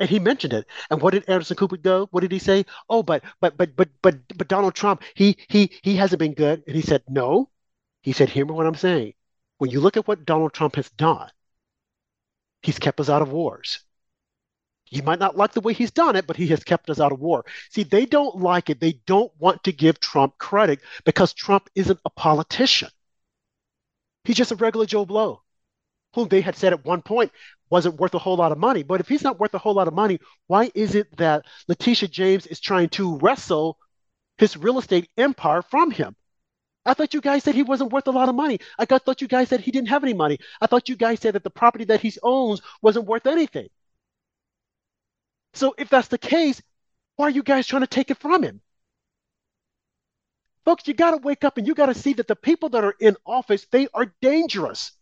[0.00, 0.66] And he mentioned it.
[0.90, 2.08] And what did Anderson Cooper do?
[2.10, 2.66] What did he say?
[2.88, 6.62] Oh, but but but but but but Donald Trump, he he he hasn't been good.
[6.66, 7.50] And he said, No.
[8.02, 9.14] He said, Hear me what I'm saying.
[9.58, 11.30] When you look at what Donald Trump has done,
[12.62, 13.80] he's kept us out of wars.
[14.90, 17.12] You might not like the way he's done it, but he has kept us out
[17.12, 17.44] of war.
[17.70, 18.80] See, they don't like it.
[18.80, 22.90] They don't want to give Trump credit because Trump isn't a politician.
[24.24, 25.42] He's just a regular Joe Blow,
[26.14, 27.32] whom they had said at one point
[27.70, 28.82] wasn't worth a whole lot of money.
[28.82, 32.08] But if he's not worth a whole lot of money, why is it that Letitia
[32.08, 33.78] James is trying to wrestle
[34.36, 36.16] his real estate empire from him?
[36.84, 38.60] I thought you guys said he wasn't worth a lot of money.
[38.78, 40.38] I thought you guys said he didn't have any money.
[40.60, 43.68] I thought you guys said that the property that he owns wasn't worth anything.
[45.54, 46.62] So if that's the case,
[47.16, 48.60] why are you guys trying to take it from him?
[50.64, 52.84] Folks, you got to wake up and you got to see that the people that
[52.84, 54.92] are in office, they are dangerous.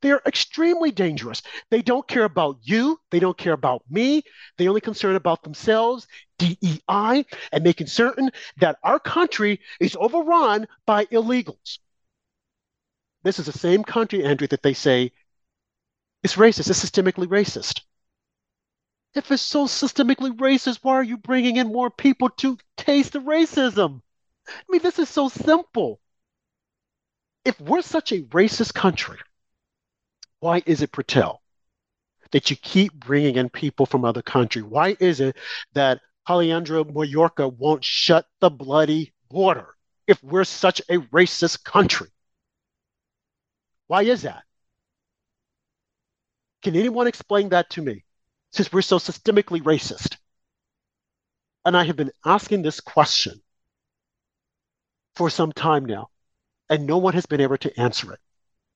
[0.00, 1.42] They're extremely dangerous.
[1.70, 3.00] They don't care about you.
[3.10, 4.22] They don't care about me.
[4.56, 6.06] They only concern about themselves,
[6.38, 11.78] DEI, and making certain that our country is overrun by illegals.
[13.24, 15.12] This is the same country, Andrew, that they say
[16.22, 17.82] is racist, is systemically racist.
[19.14, 23.20] If it's so systemically racist, why are you bringing in more people to taste the
[23.20, 24.02] racism?
[24.46, 26.00] I mean, this is so simple.
[27.44, 29.18] If we're such a racist country,
[30.40, 31.42] why is it, Patel,
[32.30, 34.64] that you keep bringing in people from other countries?
[34.64, 35.36] Why is it
[35.72, 39.74] that Alejandro Mayorkas won't shut the bloody border
[40.06, 42.08] if we're such a racist country?
[43.86, 44.42] Why is that?
[46.62, 48.04] Can anyone explain that to me?
[48.50, 50.16] Since we're so systemically racist.
[51.64, 53.40] And I have been asking this question
[55.16, 56.08] for some time now,
[56.70, 58.20] and no one has been able to answer it.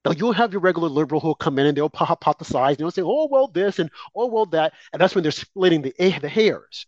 [0.04, 3.02] Now you'll have your regular liberal who'll come in and they'll hypothesize and they'll say,
[3.02, 4.72] oh, well, this and oh, well, that.
[4.92, 6.86] And that's when they're splitting the, the hairs.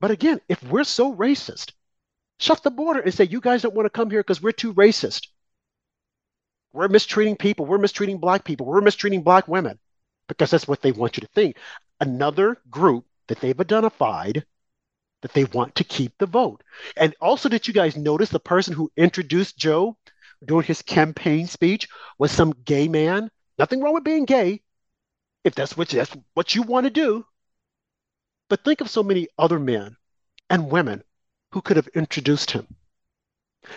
[0.00, 1.72] But again, if we're so racist,
[2.40, 4.74] shut the border and say, you guys don't want to come here because we're too
[4.74, 5.28] racist.
[6.72, 7.66] We're mistreating people.
[7.66, 8.66] We're mistreating black people.
[8.66, 9.78] We're mistreating black women
[10.26, 11.56] because that's what they want you to think.
[12.00, 14.44] Another group that they've identified
[15.20, 16.64] that they want to keep the vote.
[16.96, 19.96] And also, did you guys notice the person who introduced Joe
[20.44, 23.30] during his campaign speech was some gay man.
[23.58, 24.62] Nothing wrong with being gay,
[25.44, 27.24] if that's what that's what you want to do.
[28.48, 29.96] But think of so many other men
[30.50, 31.02] and women
[31.52, 32.66] who could have introduced him.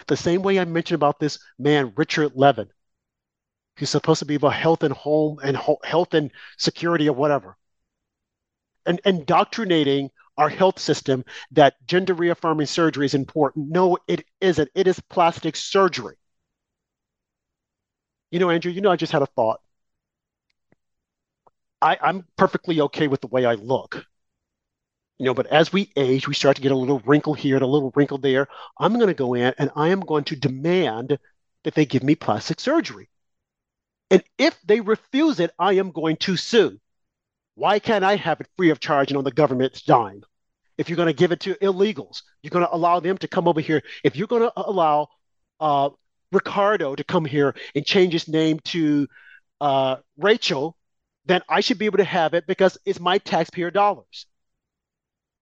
[0.08, 2.70] The same way I mentioned about this man, Richard Levin.
[3.78, 7.58] He's supposed to be about health and home and ho- health and security or whatever.
[8.86, 13.70] And indoctrinating our health system that gender reaffirming surgery is important.
[13.70, 14.70] No, it isn't.
[14.76, 16.16] It is plastic surgery.
[18.32, 19.62] You know, Andrew, you know, I just had a thought.
[21.82, 24.06] I, I'm perfectly okay with the way I look.
[25.18, 27.64] You know, but as we age, we start to get a little wrinkle here and
[27.64, 28.48] a little wrinkle there.
[28.78, 31.18] I'm going to go in and I am going to demand
[31.64, 33.10] that they give me plastic surgery.
[34.12, 36.80] And if they refuse it, I am going to sue.
[37.56, 40.24] Why can't I have it free of charge and on the government's dime?
[40.78, 43.48] If you're going to give it to illegals, you're going to allow them to come
[43.48, 43.82] over here.
[44.04, 45.08] If you're going to allow
[45.60, 45.90] uh,
[46.32, 49.08] Ricardo to come here and change his name to
[49.62, 50.78] uh, Rachel,
[51.26, 54.28] then I should be able to have it because it's my taxpayer dollars.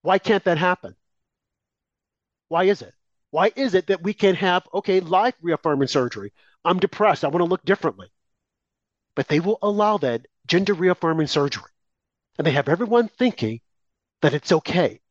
[0.04, 0.96] Why can't that happen?
[2.48, 2.94] Why is it?
[3.32, 6.32] Why is it that we can have, okay, life reaffirming surgery?
[6.64, 7.26] I'm depressed.
[7.26, 8.08] I want to look differently.
[9.16, 11.72] but they will allow that gender reaffirming surgery.
[12.38, 13.62] And they have everyone thinking
[14.22, 15.02] that it's okay.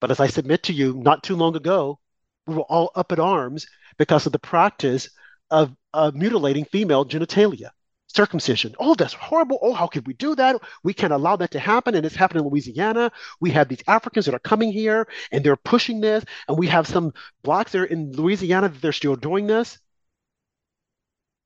[0.00, 2.00] But as I submit to you, not too long ago,
[2.46, 3.66] were all up in arms
[3.98, 5.10] because of the practice
[5.50, 7.70] of uh, mutilating female genitalia,
[8.06, 8.74] circumcision.
[8.78, 9.58] Oh, that's horrible.
[9.62, 10.60] Oh, how could we do that?
[10.82, 11.94] We can't allow that to happen.
[11.94, 13.12] And it's happening in Louisiana.
[13.40, 16.24] We have these Africans that are coming here and they're pushing this.
[16.48, 17.12] And we have some
[17.42, 19.78] blacks there in Louisiana that they're still doing this.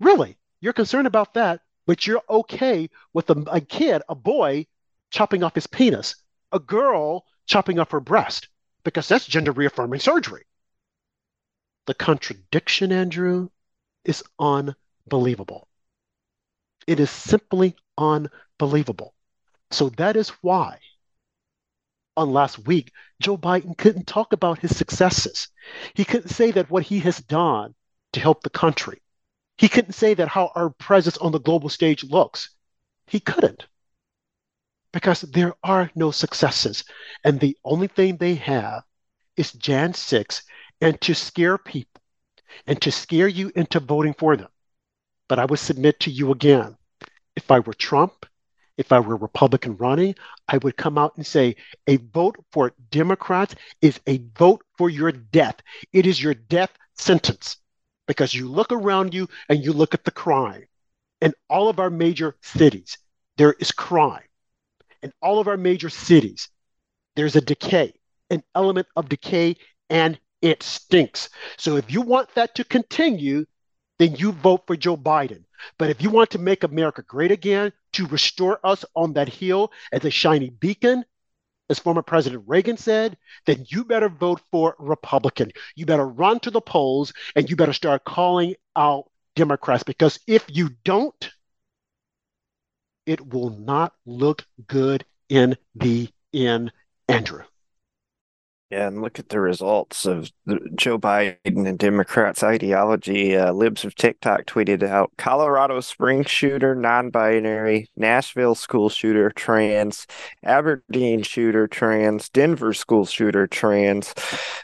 [0.01, 0.37] Really?
[0.61, 4.67] You're concerned about that, but you're okay with a, a kid, a boy,
[5.11, 6.17] chopping off his penis,
[6.53, 8.49] a girl chopping off her breast,
[8.85, 10.45] because that's gender reaffirming surgery.
[11.87, 13.51] The contradiction, Andrew,
[14.05, 15.69] is unbelievable.
[16.87, 19.15] It is simply unbelievable.
[19.71, 20.81] So that is why
[22.17, 25.49] on last week, Joe Biden couldn't talk about his successes.
[25.95, 27.75] He couldn't say that what he has done
[28.13, 29.03] to help the country.
[29.59, 32.51] He couldn't say that how our presence on the global stage looks.
[33.07, 33.67] He couldn't
[34.93, 36.85] because there are no successes.
[37.25, 38.85] And the only thing they have
[39.37, 40.43] is Jan 6
[40.81, 42.01] and to scare people
[42.67, 44.49] and to scare you into voting for them.
[45.29, 46.77] But I would submit to you again
[47.37, 48.27] if I were Trump,
[48.77, 50.15] if I were Republican running,
[50.49, 51.57] I would come out and say
[51.87, 55.57] a vote for Democrats is a vote for your death.
[55.93, 57.59] It is your death sentence
[58.07, 60.65] because you look around you and you look at the crime.
[61.21, 62.99] In all of our major cities,
[63.37, 64.23] there is crime.
[65.03, 66.49] In all of our major cities,
[67.17, 67.93] there's a decay,
[68.31, 69.57] an element of decay,
[69.89, 71.31] and it stinks.
[71.57, 73.47] So if you want that to continue,
[73.99, 75.45] then you vote for Joe Biden.
[75.79, 79.73] But if you want to make America great again, to restore us on that hill
[79.91, 81.03] as a shiny beacon,
[81.71, 83.17] as former President Reagan said,
[83.47, 85.51] then you better vote for Republican.
[85.77, 90.45] You better run to the polls and you better start calling out Democrats because if
[90.49, 91.31] you don't,
[93.07, 96.71] it will not look good in the end,
[97.09, 97.45] Andrew.
[98.75, 100.33] Yeah, and look at the results of
[100.75, 103.37] Joe Biden and Democrats' ideology.
[103.37, 110.09] Uh, Libs of TikTok tweeted out Colorado Springs shooter, non binary, Nashville school shooter, trans,
[110.43, 114.13] Aberdeen shooter, trans, Denver school shooter, trans,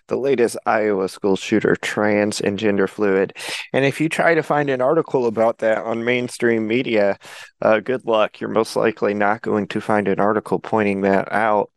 [0.08, 3.36] the latest Iowa school shooter, trans, and gender fluid.
[3.72, 7.16] And if you try to find an article about that on mainstream media,
[7.62, 8.40] uh, good luck.
[8.40, 11.70] You're most likely not going to find an article pointing that out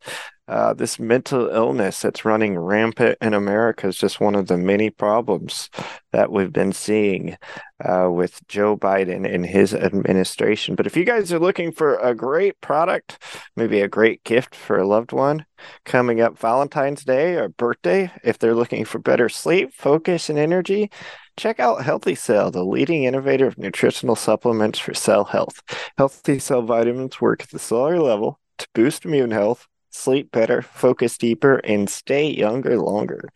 [0.48, 4.90] uh, this mental illness that's running rampant in America is just one of the many
[4.90, 5.70] problems
[6.12, 7.38] that we've been seeing
[7.84, 10.76] uh, with Joe Biden and his administration.
[10.76, 13.24] But if you guys are looking for a great product,
[13.56, 15.46] maybe a great gift for a loved one
[15.86, 20.92] coming up Valentine's Day or birthday, if they're looking for better sleep, focus, and energy,
[21.38, 25.62] check out Healthy Cell, the leading innovator of nutritional supplements for cell health.
[25.98, 31.18] Healthy Cell vitamins work at the cellular level to boost immune health sleep better, focus
[31.18, 33.30] deeper, and stay younger longer.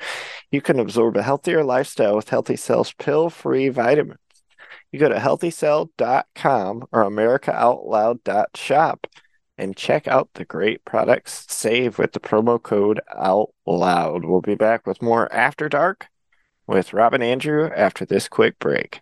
[0.51, 4.20] You can absorb a healthier lifestyle with Healthy Cell's pill free vitamins.
[4.91, 9.08] You go to healthycell.com or americaoutloud.shop
[9.58, 11.45] and check out the great products.
[11.49, 14.26] Save with the promo code OUTLOUD.
[14.26, 16.08] We'll be back with more After Dark
[16.68, 19.01] with Rob and Andrew after this quick break.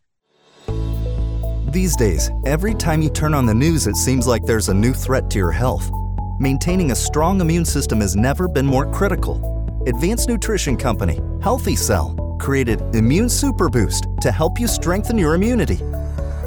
[1.67, 4.93] These days, every time you turn on the news, it seems like there's a new
[4.93, 5.91] threat to your health
[6.39, 9.83] maintaining a strong immune system has never been more critical.
[9.87, 15.79] Advanced Nutrition Company, Healthy Cell, created Immune Super Boost to help you strengthen your immunity.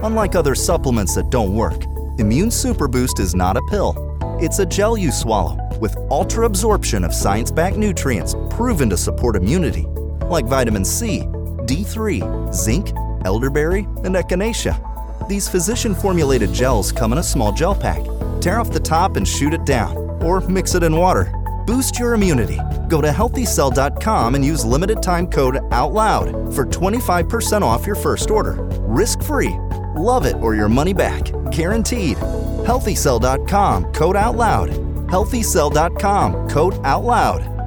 [0.03, 1.85] Unlike other supplements that don't work,
[2.19, 3.95] Immune Super Boost is not a pill.
[4.41, 9.37] It's a gel you swallow with ultra absorption of science backed nutrients proven to support
[9.37, 9.87] immunity,
[10.27, 11.21] like vitamin C,
[11.67, 12.93] D3, zinc,
[13.25, 15.29] elderberry, and echinacea.
[15.29, 18.05] These physician formulated gels come in a small gel pack
[18.41, 21.33] Tear off the top and shoot it down, or mix it in water.
[21.67, 22.59] Boost your immunity.
[22.89, 28.57] Go to healthycell.com and use limited time code OUTLOUD for 25% off your first order.
[28.83, 29.55] Risk free.
[29.97, 31.25] Love it or your money back.
[31.51, 32.17] Guaranteed.
[32.17, 34.71] Healthycell.com code OUTLOUD.
[35.09, 37.59] Healthycell.com code OUTLOUD.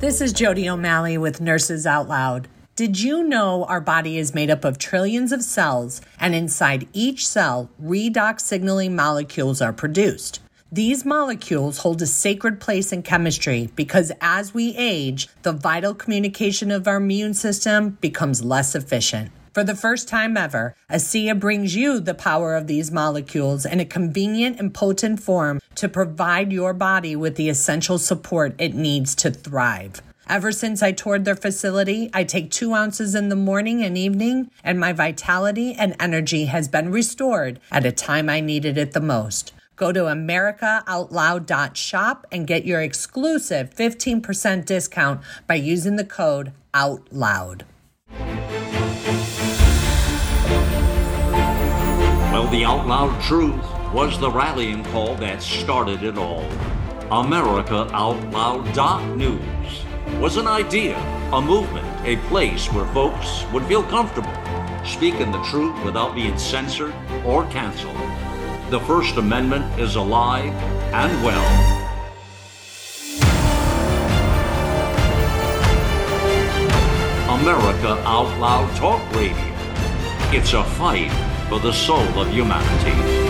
[0.00, 2.48] This is Jody O'Malley with Nurses Out Loud.
[2.82, 7.24] Did you know our body is made up of trillions of cells, and inside each
[7.24, 10.40] cell, redox signaling molecules are produced?
[10.72, 16.72] These molecules hold a sacred place in chemistry because as we age, the vital communication
[16.72, 19.30] of our immune system becomes less efficient.
[19.54, 23.84] For the first time ever, ASEA brings you the power of these molecules in a
[23.84, 29.30] convenient and potent form to provide your body with the essential support it needs to
[29.30, 30.02] thrive.
[30.28, 34.50] Ever since I toured their facility, I take two ounces in the morning and evening,
[34.62, 39.00] and my vitality and energy has been restored at a time I needed it the
[39.00, 39.52] most.
[39.74, 47.64] Go to AmericaOutloud.shop and get your exclusive 15% discount by using the code OUTLOUD.
[52.30, 56.48] Well, the Out Loud Truth was the rallying call that started it all.
[57.10, 59.82] AmericaOutloud.news
[60.20, 60.96] was an idea,
[61.32, 64.32] a movement, a place where folks would feel comfortable
[64.84, 66.94] speaking the truth without being censored
[67.24, 67.96] or canceled.
[68.70, 70.52] The First Amendment is alive
[70.92, 71.78] and well.
[77.40, 79.36] America Out Loud Talk Radio.
[80.34, 81.10] It's a fight
[81.48, 83.21] for the soul of humanity.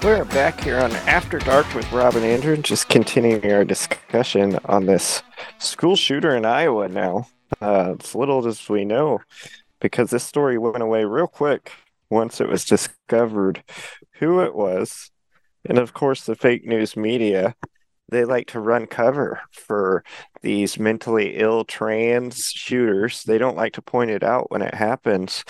[0.00, 4.86] We're back here on After Dark with Rob and Andrew, just continuing our discussion on
[4.86, 5.24] this
[5.58, 7.26] school shooter in Iowa now.
[7.60, 9.18] Uh, as little as we know,
[9.80, 11.72] because this story went away real quick
[12.10, 13.64] once it was discovered
[14.12, 15.10] who it was.
[15.64, 17.56] And of course, the fake news media,
[18.08, 20.04] they like to run cover for
[20.42, 23.24] these mentally ill trans shooters.
[23.24, 25.44] They don't like to point it out when it happens.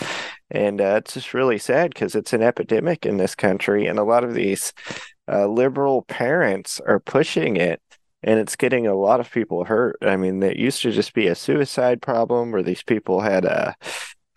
[0.50, 4.04] And uh, it's just really sad because it's an epidemic in this country, and a
[4.04, 4.72] lot of these
[5.30, 7.82] uh, liberal parents are pushing it,
[8.22, 9.96] and it's getting a lot of people hurt.
[10.02, 13.74] I mean, it used to just be a suicide problem where these people had a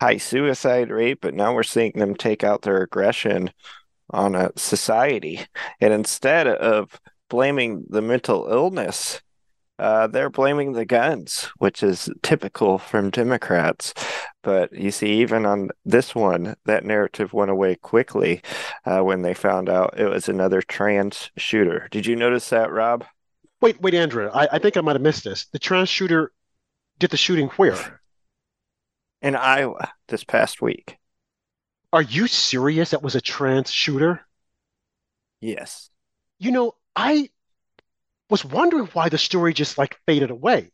[0.00, 3.50] high suicide rate, but now we're seeing them take out their aggression
[4.10, 5.40] on a society.
[5.80, 7.00] And instead of
[7.30, 9.22] blaming the mental illness,
[9.78, 13.94] uh, they're blaming the guns, which is typical from Democrats.
[14.42, 18.42] But you see, even on this one, that narrative went away quickly
[18.84, 21.88] uh, when they found out it was another trans shooter.
[21.90, 23.04] Did you notice that, Rob?
[23.60, 24.28] Wait, wait, Andrew.
[24.32, 25.46] I, I think I might have missed this.
[25.46, 26.32] The trans shooter
[26.98, 28.00] did the shooting where?
[29.20, 30.96] In Iowa this past week.
[31.92, 32.90] Are you serious?
[32.90, 34.26] That was a trans shooter?
[35.40, 35.90] Yes.
[36.38, 37.30] You know, I
[38.32, 40.72] was wondering why the story just like faded away.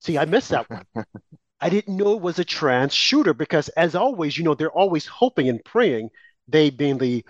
[0.00, 0.86] See, I missed that one.
[1.60, 5.04] I didn't know it was a trans shooter because, as always, you know, they're always
[5.06, 6.08] hoping and praying,
[6.48, 7.24] they being the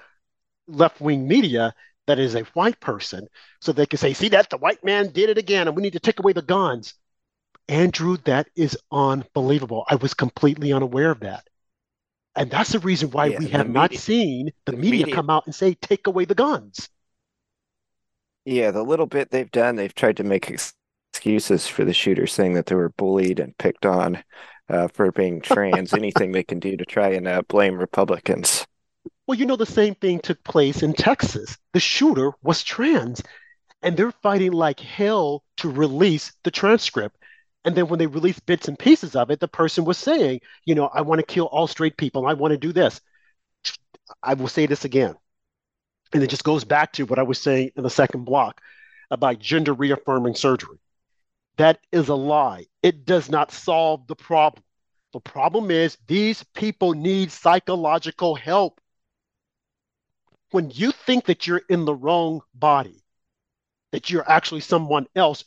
[0.68, 1.74] left wing media,
[2.06, 3.26] that is a white person,
[3.60, 5.94] so they can say, see, that the white man did it again, and we need
[5.94, 6.94] to take away the guns.
[7.68, 9.84] Andrew, that is unbelievable.
[9.88, 11.48] I was completely unaware of that.
[12.36, 15.30] And that's the reason why yeah, we have not seen the, the media, media come
[15.30, 16.88] out and say, take away the guns.
[18.48, 20.50] Yeah, the little bit they've done, they've tried to make
[21.12, 24.24] excuses for the shooters, saying that they were bullied and picked on
[24.70, 25.92] uh, for being trans.
[25.92, 28.66] anything they can do to try and uh, blame Republicans.
[29.26, 31.58] Well, you know, the same thing took place in Texas.
[31.74, 33.22] The shooter was trans,
[33.82, 37.18] and they're fighting like hell to release the transcript.
[37.66, 40.74] And then when they released bits and pieces of it, the person was saying, you
[40.74, 42.26] know, I want to kill all straight people.
[42.26, 42.98] I want to do this.
[44.22, 45.16] I will say this again.
[46.12, 48.60] And it just goes back to what I was saying in the second block
[49.10, 50.78] about gender reaffirming surgery.
[51.56, 52.66] That is a lie.
[52.82, 54.62] It does not solve the problem.
[55.12, 58.80] The problem is these people need psychological help.
[60.50, 63.02] When you think that you're in the wrong body,
[63.92, 65.44] that you're actually someone else,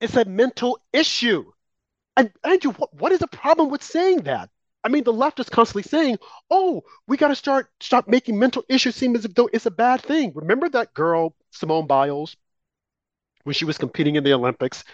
[0.00, 1.50] it's a mental issue.
[2.16, 4.50] And Andrew, what, what is the problem with saying that?
[4.84, 6.18] I mean, the left is constantly saying,
[6.50, 9.70] "Oh, we got to start stop making mental issues seem as if though it's a
[9.70, 12.36] bad thing." Remember that girl Simone Biles
[13.44, 14.84] when she was competing in the Olympics,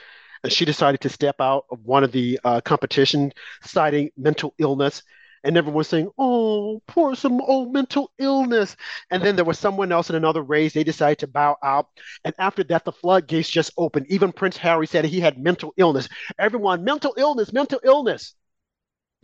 [0.43, 3.33] and she decided to step out of one of the uh, competition,
[3.63, 5.03] citing mental illness,
[5.45, 8.77] and everyone was saying, "Oh, poor some oh mental illness."
[9.11, 11.89] And then there was someone else in another race; they decided to bow out,
[12.25, 14.07] and after that, the floodgates just opened.
[14.09, 16.09] Even Prince Harry said he had mental illness.
[16.39, 18.35] Everyone, mental illness, mental illness.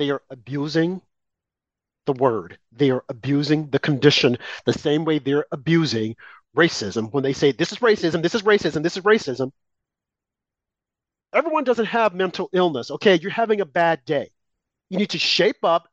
[0.02, 1.00] They are abusing
[2.06, 2.58] the word.
[2.72, 6.16] They are abusing the condition the same way they're abusing
[6.56, 9.52] racism when they say, this is racism, this is racism, this is racism.
[11.32, 12.90] Everyone doesn't have mental illness.
[12.90, 14.32] Okay, you're having a bad day.
[14.90, 15.88] You need to shape up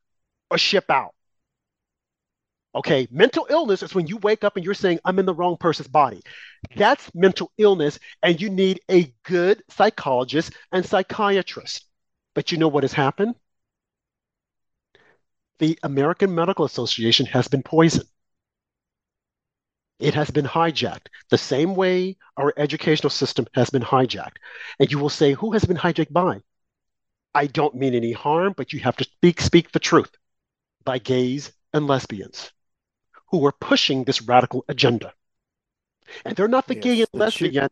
[0.49, 1.13] or ship out.
[2.73, 5.55] Okay, mental illness is when you wake up and you're saying, I'm in the wrong
[5.55, 6.23] person's body.
[6.75, 11.85] That's mental illness, and you need a good psychologist and psychiatrist.
[12.33, 13.35] But you know what has happened?
[15.59, 18.09] The American Medical Association has been poisoned.
[19.99, 24.37] It has been hijacked the same way our educational system has been hijacked.
[24.79, 26.41] And you will say, who has been hijacked by?
[27.33, 30.11] I don't mean any harm, but you have to speak speak the truth.
[30.85, 32.51] by gays and lesbians
[33.31, 35.13] who are pushing this radical agenda.
[36.25, 37.69] And they're not the yes, gay and lesbian.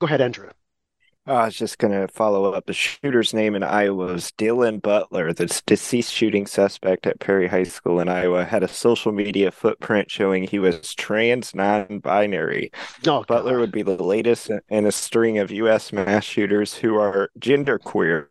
[0.00, 0.50] Go ahead, Andrew.
[1.26, 2.66] I was just going to follow up.
[2.66, 5.32] The shooter's name in Iowa was Dylan Butler.
[5.32, 10.10] The deceased shooting suspect at Perry High School in Iowa had a social media footprint
[10.10, 12.72] showing he was trans non binary.
[13.06, 13.60] Oh, Butler God.
[13.60, 15.92] would be the latest in a string of U.S.
[15.92, 18.28] mass shooters who are genderqueer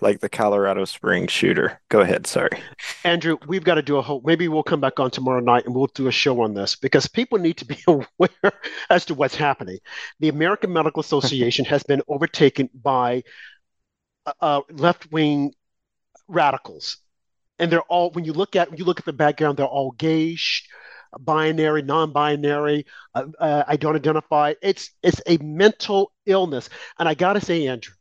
[0.00, 1.80] like the Colorado Springs shooter.
[1.88, 2.26] Go ahead.
[2.26, 2.58] Sorry.
[3.04, 5.74] Andrew, we've got to do a whole, maybe we'll come back on tomorrow night and
[5.74, 8.52] we'll do a show on this because people need to be aware
[8.90, 9.78] as to what's happening.
[10.20, 13.22] The American Medical Association has been overtaken by
[14.40, 15.52] uh, left wing
[16.28, 16.98] radicals.
[17.58, 19.92] And they're all, when you look at, when you look at the background, they're all
[19.92, 20.36] gay,
[21.18, 22.84] binary, non-binary.
[23.14, 24.54] Uh, uh, I don't identify.
[24.62, 26.68] It's it's a mental illness,
[26.98, 27.94] and I got to say, Andrew,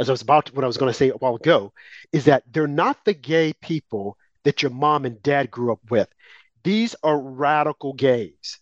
[0.00, 1.72] as I was about to, what I was going to say a while ago,
[2.10, 6.08] is that they're not the gay people that your mom and dad grew up with.
[6.64, 8.58] These are radical gays.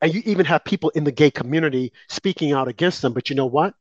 [0.00, 3.12] And you even have people in the gay community speaking out against them.
[3.12, 3.74] But you know what?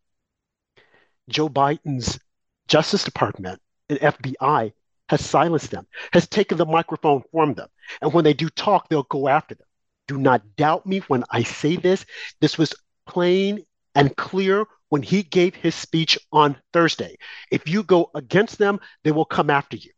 [1.30, 2.20] Joe Biden's
[2.68, 4.74] Justice Department and FBI
[5.10, 7.70] has silenced them, has taken the microphone from them.
[8.02, 9.68] And when they do talk, they'll go after them.
[10.08, 12.04] Do not doubt me when I say this.
[12.42, 12.74] This was
[13.06, 13.64] plain
[13.94, 17.18] and clear when he gave his speech on Thursday.
[17.52, 19.92] If you go against them, they will come after you.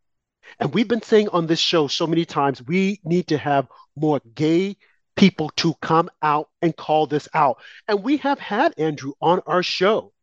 [0.60, 4.22] And we've been saying on this show so many times we need to have more
[4.36, 4.78] gay
[5.16, 7.58] people to come out and call this out.
[7.88, 10.14] And we have had Andrew on our show.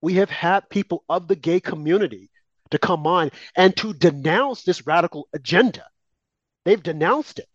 [0.00, 2.30] We have had people of the gay community
[2.70, 5.84] to come on and to denounce this radical agenda.
[6.64, 7.48] They've denounced it.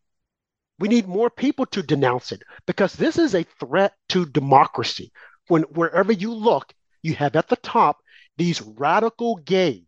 [0.79, 5.11] We need more people to denounce it because this is a threat to democracy
[5.47, 7.97] when wherever you look, you have at the top
[8.37, 9.85] these radical gay,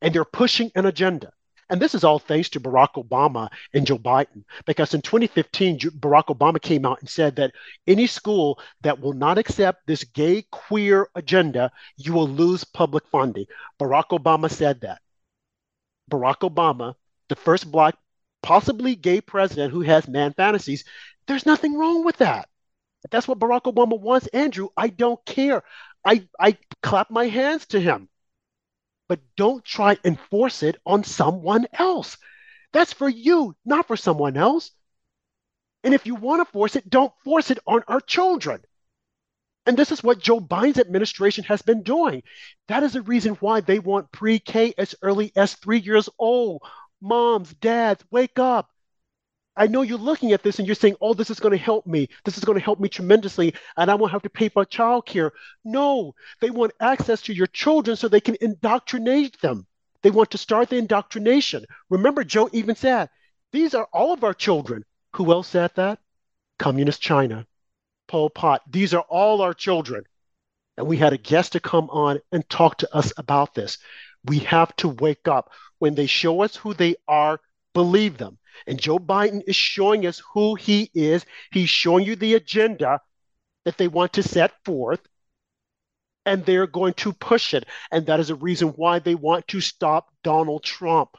[0.00, 1.32] and they're pushing an agenda.
[1.70, 6.26] And this is all thanks to Barack Obama and Joe Biden, because in 2015, Barack
[6.26, 7.52] Obama came out and said that
[7.86, 13.46] any school that will not accept this gay queer agenda, you will lose public funding.
[13.80, 15.00] Barack Obama said that.
[16.10, 16.94] Barack Obama,
[17.28, 17.94] the first black,
[18.42, 20.84] possibly gay president who has man fantasies,
[21.26, 22.46] there's nothing wrong with that.
[23.10, 25.62] That's what Barack Obama wants, Andrew, I don't care.
[26.04, 28.08] I, I clap my hands to him.
[29.08, 32.16] But don't try and force it on someone else.
[32.72, 34.70] That's for you, not for someone else.
[35.84, 38.62] And if you want to force it, don't force it on our children.
[39.66, 42.22] And this is what Joe Biden's administration has been doing.
[42.68, 46.62] That is the reason why they want pre K as early as three years old.
[47.00, 48.70] Moms, dads, wake up.
[49.56, 51.86] I know you're looking at this and you're saying, oh, this is going to help
[51.86, 52.08] me.
[52.24, 55.30] This is going to help me tremendously, and I won't have to pay for childcare.
[55.64, 59.66] No, they want access to your children so they can indoctrinate them.
[60.02, 61.64] They want to start the indoctrination.
[61.88, 63.10] Remember, Joe even said,
[63.52, 64.84] these are all of our children.
[65.14, 66.00] Who else said that?
[66.58, 67.46] Communist China,
[68.08, 68.62] Pol Pot.
[68.70, 70.04] These are all our children.
[70.76, 73.78] And we had a guest to come on and talk to us about this.
[74.24, 75.50] We have to wake up.
[75.78, 77.40] When they show us who they are,
[77.74, 78.38] believe them.
[78.66, 81.24] And Joe Biden is showing us who he is.
[81.50, 83.00] He's showing you the agenda
[83.64, 85.00] that they want to set forth,
[86.26, 87.64] and they're going to push it.
[87.90, 91.16] And that is a reason why they want to stop Donald Trump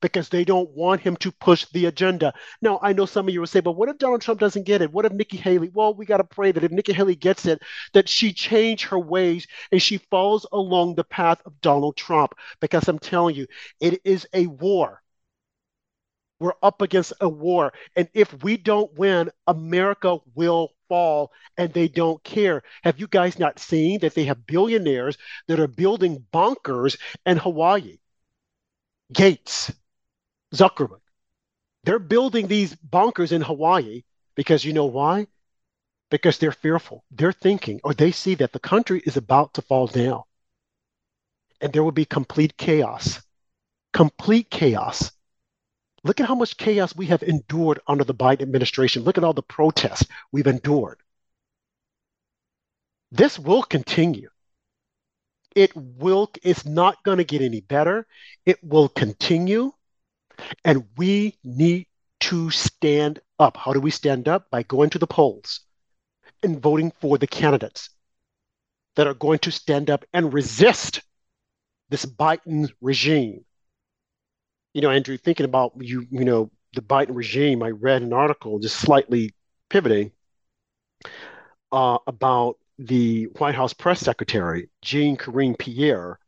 [0.00, 2.34] because they don't want him to push the agenda.
[2.60, 4.82] Now, I know some of you will say, but what if Donald Trump doesn't get
[4.82, 4.92] it?
[4.92, 5.70] What if Nikki Haley?
[5.72, 7.62] Well, we got to pray that if Nikki Haley gets it,
[7.94, 12.34] that she change her ways and she follows along the path of Donald Trump.
[12.60, 13.46] Because I'm telling you,
[13.80, 15.02] it is a war.
[16.38, 17.72] We're up against a war.
[17.96, 22.62] And if we don't win, America will fall and they don't care.
[22.84, 25.16] Have you guys not seen that they have billionaires
[25.48, 27.98] that are building bunkers in Hawaii?
[29.12, 29.72] Gates,
[30.54, 31.00] Zuckerberg.
[31.84, 34.02] They're building these bunkers in Hawaii
[34.34, 35.28] because you know why?
[36.10, 37.04] Because they're fearful.
[37.10, 40.22] They're thinking or they see that the country is about to fall down
[41.60, 43.22] and there will be complete chaos.
[43.92, 45.10] Complete chaos.
[46.06, 49.02] Look at how much chaos we have endured under the Biden administration.
[49.02, 51.00] Look at all the protests we've endured.
[53.10, 54.28] This will continue.
[55.56, 58.06] It will, it's not going to get any better.
[58.44, 59.72] It will continue.
[60.64, 61.88] And we need
[62.20, 63.56] to stand up.
[63.56, 64.48] How do we stand up?
[64.48, 65.62] By going to the polls
[66.40, 67.90] and voting for the candidates
[68.94, 71.02] that are going to stand up and resist
[71.88, 73.45] this Biden regime
[74.76, 78.58] you know, Andrew, thinking about you, you know, the Biden regime, I read an article
[78.60, 79.34] just slightly
[79.70, 80.12] pivoting
[81.72, 86.18] uh, about the White House press secretary, Jean Karine Pierre.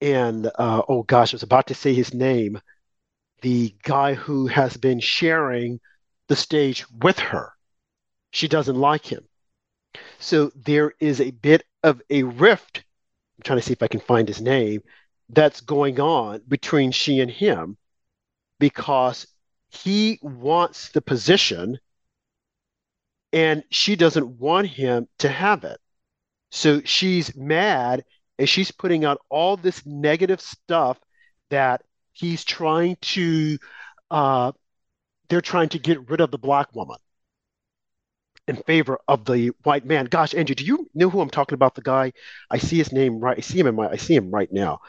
[0.00, 2.60] And uh, oh gosh, I was about to say his name.
[3.42, 5.80] the guy who has been sharing
[6.28, 7.52] the stage with her.
[8.32, 9.28] She doesn't like him.
[10.18, 12.84] So there is a bit of a rift.
[13.38, 14.82] I'm trying to see if I can find his name
[15.30, 17.76] that's going on between she and him
[18.58, 19.26] because
[19.70, 21.78] he wants the position
[23.32, 25.78] and she doesn't want him to have it.
[26.50, 28.04] So she's mad
[28.38, 30.98] and she's putting out all this negative stuff
[31.50, 33.58] that he's trying to
[34.10, 34.52] uh,
[35.28, 36.96] they're trying to get rid of the black woman
[38.46, 40.06] in favor of the white man.
[40.06, 41.74] Gosh, Andrew, do you know who I'm talking about?
[41.74, 42.12] The guy
[42.50, 43.36] I see his name right.
[43.36, 43.88] I see him in my.
[43.90, 44.80] I see him right now.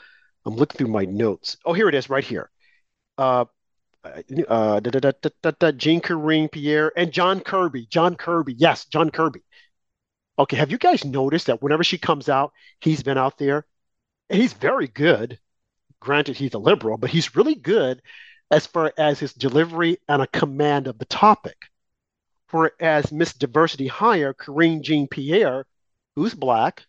[0.45, 1.57] I'm looking through my notes.
[1.65, 2.49] Oh, here it is, right here.
[3.17, 3.45] Uh,
[4.47, 7.85] uh, da, da, da, Jean Karine Pierre and John Kirby.
[7.87, 9.41] John Kirby, yes, John Kirby.
[10.37, 13.65] Okay, have you guys noticed that whenever she comes out, he's been out there,
[14.29, 15.37] and he's very good.
[15.99, 18.01] Granted, he's a liberal, but he's really good
[18.49, 21.57] as far as his delivery and a command of the topic.
[22.51, 25.65] Whereas Miss Diversity Hire, Karine Jean Pierre,
[26.15, 26.85] who's black,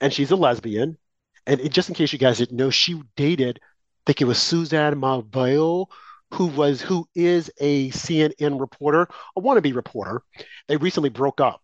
[0.00, 0.98] and she's a lesbian,
[1.46, 4.38] and it, just in case you guys didn't know, she dated, I think it was
[4.38, 5.86] Suzanne Malveaux,
[6.34, 10.22] who was who is a CNN reporter, a wannabe reporter.
[10.68, 11.62] They recently broke up,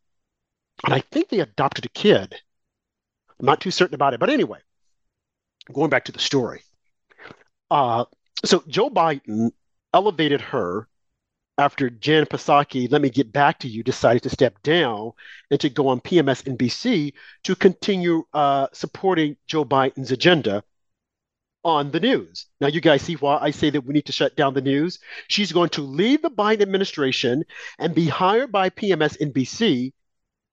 [0.85, 2.35] and I think they adopted a kid.
[3.39, 4.59] I'm not too certain about it, but anyway,
[5.73, 6.63] going back to the story.
[7.71, 8.05] Uh,
[8.45, 9.53] so Joe Biden
[9.93, 10.89] elevated her
[11.59, 15.13] after Jen Psaki, let me get back to you, decided to step down
[15.51, 20.63] and to go on PMS NBC to continue uh, supporting Joe Biden's agenda
[21.65, 22.47] on the news.
[22.61, 24.99] Now, you guys see why I say that we need to shut down the news.
[25.29, 27.45] She's going to leave the Biden administration
[27.79, 29.93] and be hired by PMS NBC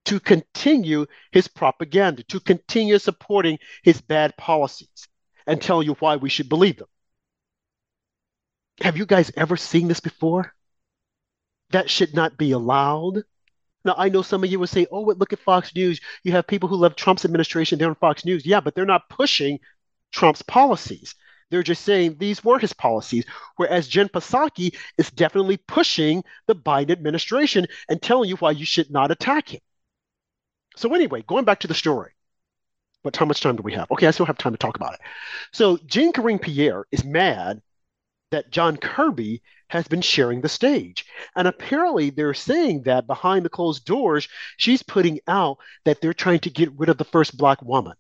[0.06, 5.08] to continue his propaganda, to continue supporting his bad policies
[5.46, 6.88] and tell you why we should believe them.
[8.82, 10.54] Have you guys ever seen this before?
[11.74, 13.24] That should not be allowed.
[13.84, 16.00] Now, I know some of you will say, oh, look at Fox News.
[16.24, 18.46] You have people who love Trump's administration there on Fox News.
[18.46, 19.60] Yeah, but they're not pushing
[20.12, 21.16] Trump's policies.
[21.50, 23.26] They're just saying these were his policies.
[23.58, 28.90] Whereas Jen Psaki is definitely pushing the Biden administration and telling you why you should
[28.90, 29.62] not attack him.
[30.78, 32.14] So, anyway, going back to the story.
[33.04, 33.92] But how much time do we have?
[33.92, 35.02] Okay, I still have time to talk about it.
[35.52, 37.62] So Jean Karine Pierre is mad
[38.32, 39.42] that John Kirby
[39.74, 41.04] has been sharing the stage.
[41.36, 46.42] And apparently, they're saying that behind the closed doors, she's putting out that they're trying
[46.42, 47.96] to get rid of the first black woman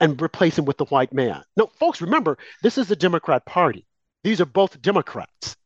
[0.00, 1.44] and replace him with the white man.
[1.58, 3.86] No, folks, remember, this is the Democrat Party.
[4.24, 5.56] These are both Democrats.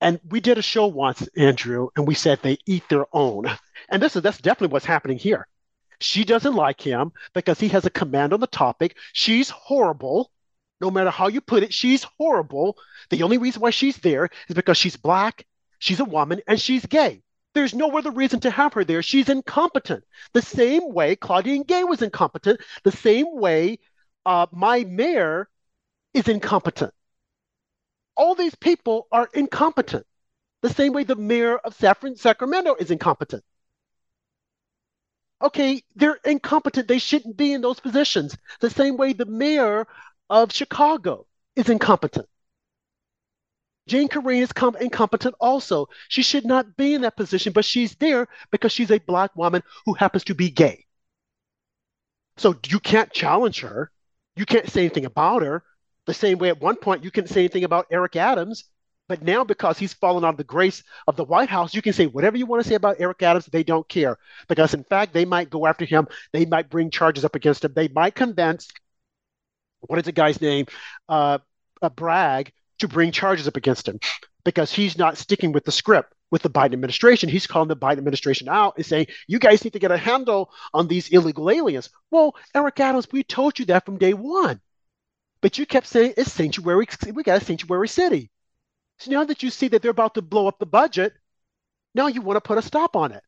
[0.00, 3.44] And we did a show once, Andrew, and we said they eat their own.
[3.90, 5.46] And this is that's definitely what's happening here.
[6.00, 8.96] She doesn't like him because he has a command on the topic.
[9.12, 10.30] She's horrible
[10.80, 12.76] no matter how you put it, she's horrible.
[13.10, 15.46] The only reason why she's there is because she's black,
[15.78, 17.22] she's a woman, and she's gay.
[17.54, 19.02] There's no other reason to have her there.
[19.02, 20.04] She's incompetent.
[20.34, 23.78] The same way Claudine Gay was incompetent, the same way
[24.26, 25.48] uh, my mayor
[26.12, 26.92] is incompetent.
[28.16, 30.06] All these people are incompetent.
[30.62, 33.44] The same way the mayor of Sacramento is incompetent.
[35.40, 36.88] Okay, they're incompetent.
[36.88, 38.36] They shouldn't be in those positions.
[38.60, 39.86] The same way the mayor
[40.28, 42.28] of Chicago is incompetent.
[43.86, 45.88] Jane Karine is com- incompetent also.
[46.08, 49.62] She should not be in that position, but she's there because she's a black woman
[49.84, 50.86] who happens to be gay.
[52.36, 53.90] So you can't challenge her.
[54.34, 55.62] You can't say anything about her.
[56.06, 58.64] The same way at one point you couldn't say anything about Eric Adams,
[59.08, 61.92] but now because he's fallen out of the grace of the White House, you can
[61.92, 63.46] say whatever you want to say about Eric Adams.
[63.46, 64.18] They don't care
[64.48, 66.08] because, in fact, they might go after him.
[66.32, 67.72] They might bring charges up against him.
[67.72, 68.68] They might convince
[69.80, 70.66] what is the guy's name?
[71.08, 71.38] Uh,
[71.82, 73.98] uh, Bragg to bring charges up against him
[74.44, 77.28] because he's not sticking with the script with the Biden administration.
[77.28, 80.50] He's calling the Biden administration out and saying, you guys need to get a handle
[80.74, 81.90] on these illegal aliens.
[82.10, 84.60] Well, Eric Adams, we told you that from day one.
[85.40, 88.30] But you kept saying it's sanctuary, we got a sanctuary city.
[88.98, 91.12] So now that you see that they're about to blow up the budget,
[91.94, 93.22] now you want to put a stop on it.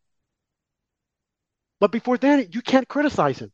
[1.81, 3.53] But before then, you can't criticize him.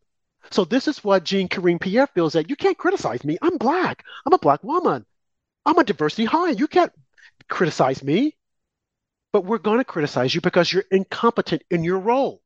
[0.51, 3.39] So this is what Jean Karine Pierre feels that you can't criticize me.
[3.43, 4.05] I'm black.
[4.27, 5.05] I'm a black woman.
[5.67, 6.51] I'm a diversity high.
[6.51, 6.93] You can't
[7.49, 8.37] criticize me.
[9.33, 12.41] But we're going to criticize you because you're incompetent in your role.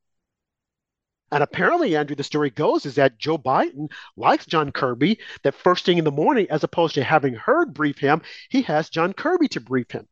[1.31, 5.85] And apparently, Andrew, the story goes is that Joe Biden likes John Kirby, that first
[5.85, 9.47] thing in the morning, as opposed to having her brief him, he has John Kirby
[9.49, 10.07] to brief him.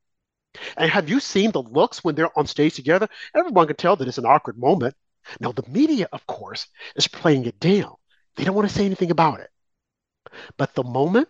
[0.75, 3.07] And have you seen the looks when they're on stage together?
[3.33, 4.95] Everyone can tell that it's an awkward moment.
[5.39, 7.95] Now, the media, of course, is playing it down.
[8.35, 9.49] They don't want to say anything about it.
[10.57, 11.29] But the moment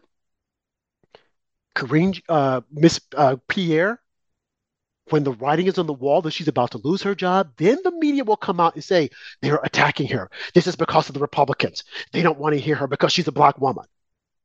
[1.77, 4.01] Karine, uh, Miss uh, Pierre,
[5.09, 7.77] when the writing is on the wall that she's about to lose her job, then
[7.83, 9.09] the media will come out and say
[9.41, 10.29] they're attacking her.
[10.55, 11.83] This is because of the Republicans.
[12.11, 13.85] They don't want to hear her because she's a black woman.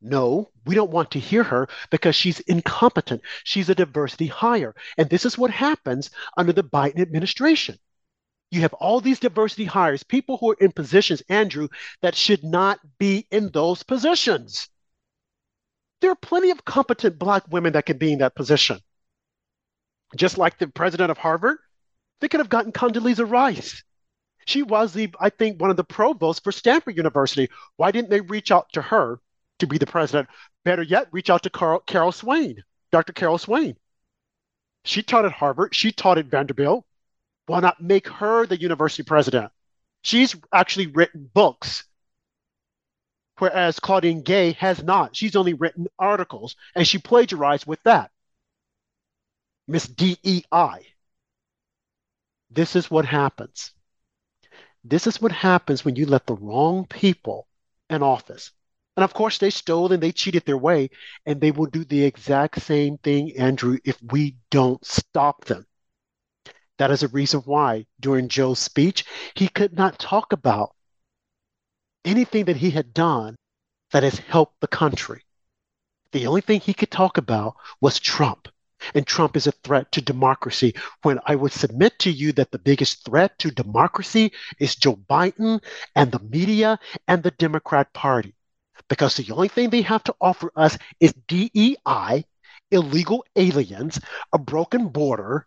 [0.03, 3.23] No, we don't want to hear her because she's incompetent.
[3.45, 4.75] She's a diversity hire.
[4.99, 7.79] And this is what happens under the Biden administration.
[8.53, 11.69] You have all these diversity hires, people who are in positions, Andrew,
[12.03, 14.69] that should not be in those positions.
[16.03, 18.79] There are plenty of competent black women that can be in that position.
[20.17, 21.57] Just like the president of Harvard,
[22.21, 23.83] they could have gotten Condoleezza Rice.
[24.45, 27.49] She was the, I think, one of the provosts for Stanford University.
[27.77, 29.19] Why didn't they reach out to her
[29.61, 30.29] to be the president?
[30.63, 33.15] Better yet, reach out to Carol, Carol Swain, Dr.
[33.15, 33.79] Carol Swain.
[34.85, 35.75] She taught at Harvard.
[35.75, 36.85] She taught at Vanderbilt.
[37.47, 39.53] Why not make her the university president?
[40.03, 41.84] She's actually written books,
[43.38, 45.16] whereas Claudine Gay has not.
[45.16, 48.11] She's only written articles, and she plagiarized with that.
[49.66, 50.86] Miss DEI.
[52.51, 53.72] This is what happens.
[54.84, 57.47] This is what happens when you let the wrong people
[57.88, 58.51] in office.
[58.97, 60.90] And of course, they stole and they cheated their way,
[61.24, 65.66] and they will do the exact same thing, Andrew, if we don't stop them.
[66.83, 69.05] That is a reason why during Joe's speech,
[69.35, 70.74] he could not talk about
[72.05, 73.37] anything that he had done
[73.93, 75.22] that has helped the country.
[76.11, 78.49] The only thing he could talk about was Trump
[78.97, 80.74] and Trump is a threat to democracy.
[81.03, 85.62] When I would submit to you that the biggest threat to democracy is Joe Biden
[85.95, 88.35] and the media and the Democrat Party.
[88.89, 92.24] Because the only thing they have to offer us is DEI,
[92.72, 94.01] illegal aliens,
[94.33, 95.47] a broken border,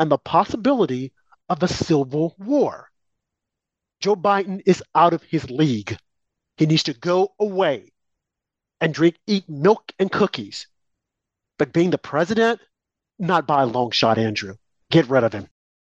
[0.00, 1.12] and the possibility
[1.48, 2.90] of a civil war.
[4.00, 5.96] Joe Biden is out of his league.
[6.56, 7.92] He needs to go away
[8.80, 10.66] and drink, eat milk and cookies
[11.60, 12.58] but being the president,
[13.18, 14.56] not by a long shot, Andrew.
[14.90, 15.46] Get rid of him.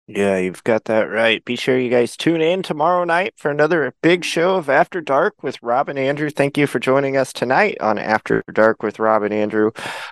[0.09, 1.45] Yeah, you've got that right.
[1.45, 5.45] Be sure you guys tune in tomorrow night for another big show of After Dark
[5.45, 6.29] with Rob and Andrew.
[6.29, 9.71] Thank you for joining us tonight on After Dark with Rob and Andrew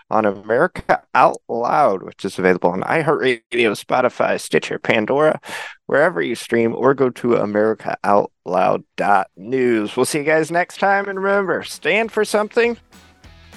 [0.08, 5.40] on America Out Loud, which is available on iHeartRadio, Spotify, Stitcher, Pandora,
[5.86, 9.96] wherever you stream, or go to AmericaOutloud.news.
[9.96, 11.08] We'll see you guys next time.
[11.08, 12.78] And remember, stand for something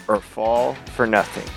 [0.08, 1.48] or fall for nothing.